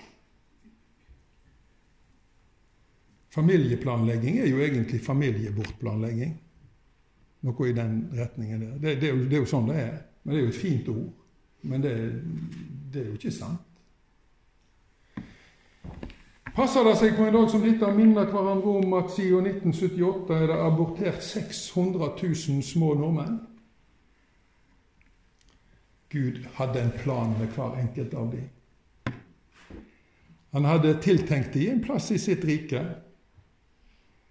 Familieplanlegging 3.34 4.38
er 4.42 4.50
jo 4.50 4.62
egentlig 4.62 5.00
familiebortplanlegging. 5.06 6.36
Noe 7.46 7.70
i 7.70 7.74
den 7.74 8.04
retningen 8.18 8.62
der. 8.62 8.78
Det, 8.78 8.96
det, 9.02 9.12
det, 9.30 9.36
er 9.38 9.44
jo, 9.44 9.50
sånn 9.50 9.70
det 9.70 9.80
er. 9.82 9.98
Men 10.24 10.34
Det 10.34 10.40
er 10.40 10.46
jo 10.46 10.54
et 10.54 10.62
fint 10.62 10.90
ord. 10.94 11.10
Men 11.62 11.84
det, 11.84 11.96
det 12.94 13.02
er 13.02 13.10
jo 13.10 13.18
ikke 13.20 13.34
sant. 13.34 13.69
Passer 16.56 16.84
det 16.84 16.96
seg 17.00 17.16
på 17.18 17.26
en 17.28 17.36
dag 17.36 17.50
som 17.52 17.62
dette 17.64 17.86
å 17.86 17.96
minne 17.96 18.26
hverandre 18.30 18.78
om 18.82 18.94
at 18.98 19.12
siden 19.14 19.48
1978 19.50 20.38
er 20.38 20.48
det 20.52 20.60
abortert 20.64 21.24
600 21.24 22.14
000 22.22 22.64
små 22.66 22.94
nordmenn? 22.98 23.40
Gud 26.10 26.42
hadde 26.58 26.82
en 26.82 26.96
plan 27.04 27.36
med 27.38 27.54
hver 27.54 27.78
enkelt 27.84 28.16
av 28.18 28.32
dem. 28.34 28.48
Han 30.58 30.66
hadde 30.66 30.96
tiltenkt 31.04 31.54
dem 31.54 31.76
en 31.76 31.84
plass 31.86 32.10
i 32.12 32.18
sitt 32.18 32.46
rike 32.46 32.82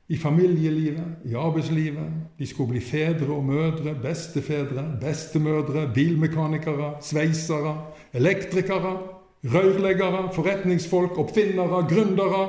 i 0.09 0.17
familielivet, 0.17 1.21
i 1.29 1.37
arbeidslivet. 1.37 2.17
De 2.39 2.47
skulle 2.47 2.73
bli 2.73 2.81
fedre 2.81 3.29
og 3.31 3.45
mødre, 3.45 3.95
bestefedre, 4.03 4.85
bestemødre, 5.01 5.85
bilmekanikere, 5.95 6.95
sveisere, 7.05 7.75
elektrikere, 8.13 8.97
rørleggere, 9.45 10.29
forretningsfolk, 10.35 11.19
oppfinnere, 11.19 11.85
gründere, 11.89 12.49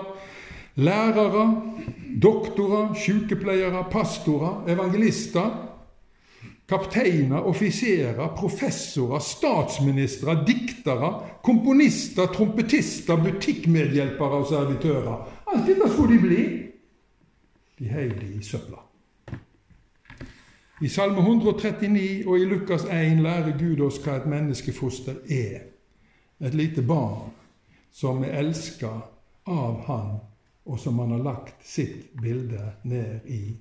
lærere, 0.76 1.62
doktorer, 2.22 2.94
sykepleiere, 2.94 3.86
pastorer, 3.92 4.64
evangelister, 4.68 5.66
kapteiner, 6.70 7.38
offiserer, 7.38 8.36
professorer, 8.38 9.20
statsministre, 9.20 10.44
diktere, 10.48 11.14
komponister, 11.44 12.26
trompetister, 12.26 13.16
butikkmedhjelpere 13.24 14.42
og 14.42 14.48
servitører. 14.48 15.16
Alt 15.54 15.68
dette 15.68 15.90
skulle 15.90 16.16
de 16.16 16.22
bli. 16.22 16.44
De 17.80 17.90
heiv 17.90 18.14
de 18.22 18.34
i 18.40 18.44
søpla. 18.44 18.84
I 20.82 20.88
Salme 20.88 21.20
139 21.20 22.28
og 22.28 22.40
i 22.40 22.46
Lukas 22.46 22.84
1 22.84 23.20
lærer 23.20 23.58
Gud 23.60 23.82
oss 23.84 23.98
hva 24.04 24.16
et 24.20 24.30
menneskefoster 24.32 25.18
er. 25.28 25.69
Et 26.40 26.54
lite 26.54 26.82
barn 26.82 27.32
som 27.92 28.24
er 28.24 28.38
elska 28.40 28.92
av 29.50 29.82
Han, 29.88 30.20
og 30.66 30.80
som 30.80 31.00
han 31.00 31.12
har 31.12 31.24
lagt 31.26 31.66
sitt 31.66 32.14
bilde 32.22 32.74
ned 32.84 33.26
i. 33.26 33.58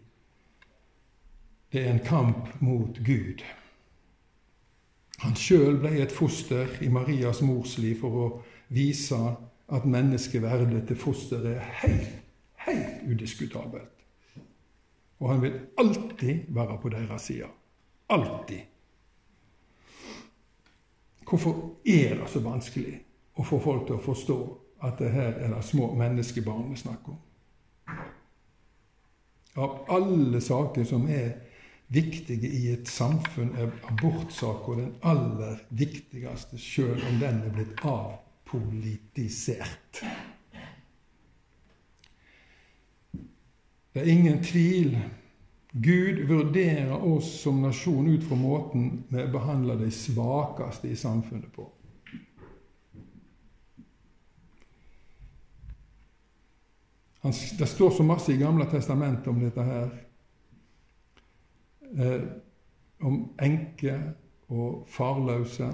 Det 1.73 1.83
er 1.83 1.91
en 1.93 2.05
kamp 2.05 2.61
mot 2.61 2.99
Gud. 3.05 3.43
Han 5.19 5.35
sjøl 5.35 5.81
ble 5.83 5.97
et 6.03 6.15
foster 6.15 6.71
i 6.85 6.89
Marias 6.93 7.41
mors 7.43 7.75
liv 7.83 7.99
for 8.01 8.19
å 8.23 8.27
vise 8.71 9.19
at 9.69 9.89
menneskeverdet 9.89 10.85
til 10.89 11.01
fosteret 11.01 11.57
er 11.57 11.73
helt, 11.83 12.19
helt 12.65 13.09
udiskutabelt. 13.09 13.95
Og 15.19 15.33
han 15.33 15.43
vil 15.43 15.59
alltid 15.81 16.53
være 16.55 16.79
på 16.83 16.93
deres 16.95 17.27
side. 17.29 17.49
Alltid. 18.09 18.63
Hvorfor 21.29 21.77
er 21.85 22.15
det 22.17 22.31
så 22.33 22.41
vanskelig 22.41 22.95
å 23.37 23.45
få 23.45 23.59
folk 23.61 23.87
til 23.87 23.99
å 23.99 24.05
forstå 24.05 24.39
at 24.89 25.01
det 25.03 25.11
her 25.13 25.33
er 25.37 25.53
det 25.53 25.65
små 25.67 25.91
menneskebarn 25.99 26.71
vi 26.71 26.77
snakker 26.81 27.13
om? 27.13 27.19
Av 29.59 29.91
alle 29.91 30.41
saker 30.41 30.85
som 30.87 31.09
er 31.11 31.33
viktige 31.89 32.49
i 32.49 32.69
et 32.73 32.89
samfunn, 32.89 33.57
er 33.57 33.71
abortsaken 33.91 34.79
den 34.79 34.95
aller 35.03 35.57
viktigste, 35.71 36.59
sjøl 36.61 37.03
om 37.11 37.21
den 37.21 37.43
er 37.43 37.51
blitt 37.57 37.85
avpolitisert. 37.85 40.05
Det 43.93 44.03
er 44.05 44.13
ingen 44.13 44.45
tvil. 44.45 44.99
Gud 45.81 46.19
vurderer 46.29 47.05
oss 47.05 47.29
som 47.43 47.63
nasjon 47.63 48.09
ut 48.09 48.25
fra 48.25 48.37
måten 48.37 49.05
vi 49.09 49.27
behandler 49.31 49.77
de 49.79 49.91
svakeste 49.95 50.89
i 50.89 50.97
samfunnet 50.97 51.53
på. 51.55 51.67
Det 57.59 57.67
står 57.67 57.91
så 57.91 58.03
masse 58.03 58.33
i 58.33 58.41
Gamle 58.41 58.67
testamentet 58.71 59.27
om 59.29 59.41
dette 59.43 59.63
her. 59.63 59.89
Eh, 61.99 62.27
om 62.99 63.21
enker 63.39 64.03
og 64.49 64.89
farløse 64.91 65.69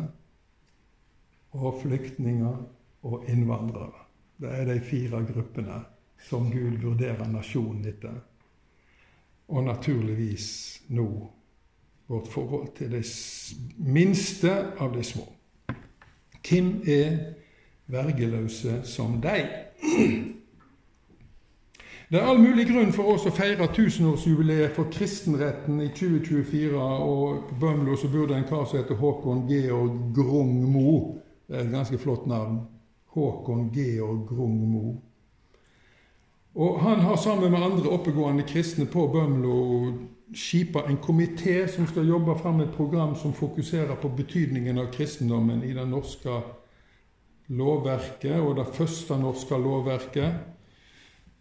og 1.54 1.80
flyktninger 1.80 2.60
og 3.08 3.28
innvandrere. 3.30 4.04
Det 4.36 4.52
er 4.52 4.68
de 4.68 4.80
fire 4.84 5.22
gruppene 5.24 5.80
som 6.28 6.50
Gud 6.52 6.80
vurderer 6.82 7.28
nasjonen 7.30 7.86
etter. 7.88 8.20
Og 9.48 9.64
naturligvis 9.64 10.82
nå 10.88 11.08
vårt 12.08 12.28
forhold 12.28 12.68
til 12.76 12.92
de 12.92 13.02
minste 13.78 14.52
av 14.78 14.94
de 14.96 15.04
små. 15.04 15.24
Hvem 16.48 16.82
er 16.86 17.16
vergeløse 17.86 18.82
som 18.84 19.20
deg? 19.22 19.48
Det 22.10 22.20
er 22.20 22.26
all 22.28 22.38
mulig 22.38 22.66
grunn 22.68 22.92
for 22.92 23.14
oss 23.14 23.24
å 23.26 23.32
feire 23.34 23.66
tusenårsjubileet 23.72 24.74
for 24.76 24.92
kristenretten 24.92 25.80
i 25.82 25.88
2024. 25.88 26.76
Og 26.78 27.48
på 27.48 27.56
Bømlo 27.62 27.96
så 27.96 28.10
burde 28.12 28.36
en 28.36 28.46
kar 28.48 28.66
som 28.68 28.78
heter 28.78 29.00
Håkon 29.00 29.46
Georg 29.48 29.96
Grung 30.14 30.60
Mo. 30.70 30.92
Det 31.48 31.56
er 31.56 31.64
et 31.64 31.72
ganske 31.72 31.98
flott 31.98 32.28
navn. 32.28 32.60
Håkon 33.16 33.70
Georg 33.74 34.28
Grung 34.28 34.60
Mo. 34.68 34.94
Og 36.54 36.80
Han 36.80 37.00
har 37.00 37.16
sammen 37.16 37.50
med 37.50 37.62
andre 37.62 37.90
oppegående 37.90 38.42
kristne 38.46 38.86
på 38.86 39.08
Bømlo 39.10 39.92
skipa 40.34 40.84
en 40.88 40.98
komité 40.98 41.66
som 41.68 41.86
skal 41.86 42.08
jobbe 42.08 42.38
fram 42.38 42.60
et 42.60 42.74
program 42.74 43.14
som 43.16 43.34
fokuserer 43.34 43.94
på 44.02 44.08
betydningen 44.08 44.78
av 44.78 44.92
kristendommen 44.92 45.62
i 45.64 45.72
det 45.74 45.86
norske 45.88 46.40
lovverket, 47.48 48.40
og 48.40 48.56
det 48.56 48.66
første 48.72 49.18
norske 49.20 49.58
lovverket. 49.58 50.34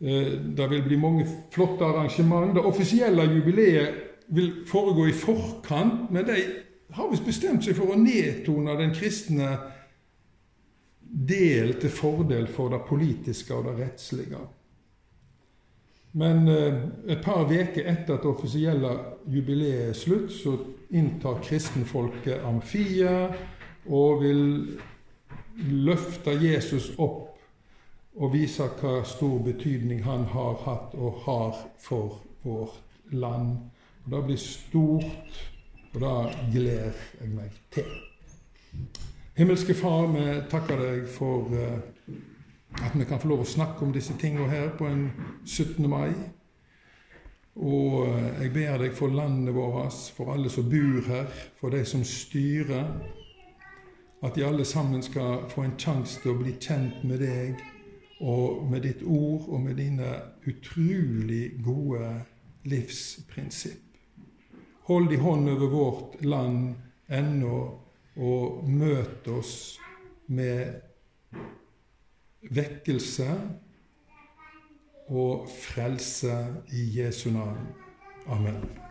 Eh, 0.01 0.33
det 0.57 0.69
vil 0.69 0.83
bli 0.83 0.97
mange 0.97 1.27
flotte 1.51 1.85
arrangement. 1.85 2.55
Det 2.55 2.65
offisielle 2.65 3.23
jubileet 3.23 3.93
vil 4.27 4.51
foregå 4.67 5.07
i 5.07 5.13
forkant, 5.13 6.11
men 6.11 6.25
de 6.27 6.41
har 6.93 7.09
visst 7.09 7.25
bestemt 7.25 7.63
seg 7.65 7.77
for 7.77 7.93
å 7.93 7.99
nedtone 7.99 8.75
den 8.77 8.91
kristne 8.93 9.55
del 11.01 11.77
til 11.79 11.89
fordel 11.93 12.47
for 12.47 12.73
det 12.73 12.83
politiske 12.89 13.55
og 13.55 13.69
det 13.69 13.77
rettslige. 13.79 14.41
Men 16.13 16.47
eh, 16.47 16.75
et 17.07 17.21
par 17.25 17.49
uker 17.49 17.87
etter 17.89 18.13
at 18.13 18.21
det 18.21 18.29
offisielle 18.29 18.91
jubileet 19.33 19.89
er 19.89 19.97
slutt, 19.97 20.31
så 20.31 20.57
inntar 20.93 21.41
kristenfolket 21.41 22.43
amfiet 22.45 23.33
og 23.89 24.21
vil 24.21 24.43
løfte 25.57 26.35
Jesus 26.37 26.91
opp 27.01 27.31
og 28.13 28.33
vise 28.33 28.67
hva 28.77 28.99
stor 29.09 29.39
betydning 29.41 30.03
han 30.05 30.27
har 30.29 30.59
hatt 30.67 30.93
og 30.93 31.23
har 31.25 31.63
for 31.81 32.19
vårt 32.43 33.09
land. 33.09 33.57
Og 34.05 34.11
Det 34.11 34.23
blir 34.27 34.37
stort, 34.37 35.39
og 35.93 36.01
det 36.01 36.35
gleder 36.53 37.01
jeg 37.21 37.29
meg 37.33 37.57
til. 37.73 37.89
Himmelske 39.33 39.73
Far, 39.73 40.11
vi 40.13 40.25
takker 40.49 40.77
deg 40.77 41.07
for 41.09 41.49
uh, 41.49 41.79
at 42.81 42.99
vi 42.99 43.05
kan 43.05 43.19
få 43.19 43.27
lov 43.27 43.43
å 43.43 43.49
snakke 43.49 43.85
om 43.85 43.91
disse 43.93 44.15
tingene 44.19 44.49
her 44.49 44.71
på 44.77 44.87
en 44.89 45.09
17. 45.45 45.89
mai. 45.89 46.13
Og 47.55 48.07
eh, 48.07 48.29
jeg 48.43 48.53
ber 48.53 48.79
deg 48.81 48.95
for 48.97 49.13
landet 49.13 49.53
vårt, 49.55 49.99
for 50.15 50.33
alle 50.33 50.49
som 50.49 50.69
bor 50.69 51.05
her, 51.07 51.27
for 51.59 51.73
de 51.73 51.83
som 51.85 52.03
styrer, 52.03 52.89
at 54.23 54.35
de 54.35 54.45
alle 54.47 54.65
sammen 54.65 55.03
skal 55.03 55.45
få 55.51 55.65
en 55.67 55.77
sjanse 55.77 56.21
til 56.23 56.31
å 56.33 56.39
bli 56.39 56.55
kjent 56.57 57.03
med 57.03 57.19
deg 57.21 57.59
og 58.23 58.63
med 58.71 58.85
ditt 58.87 59.01
ord 59.03 59.49
og 59.49 59.59
med 59.65 59.75
dine 59.77 60.13
utrolig 60.47 61.57
gode 61.63 62.13
livsprinsipp. 62.71 63.81
Hold 64.87 65.11
i 65.11 65.19
hånd 65.19 65.49
over 65.49 65.71
vårt 65.71 66.15
land 66.23 66.73
ennå, 67.11 67.59
og 68.15 68.69
møt 68.69 69.27
oss 69.27 69.79
med 70.27 70.75
vekkelse 72.51 73.41
og 75.07 75.49
frelse 75.61 76.47
i 76.71 76.99
Jesu 76.99 77.29
navn. 77.29 77.67
Amen. 78.27 78.82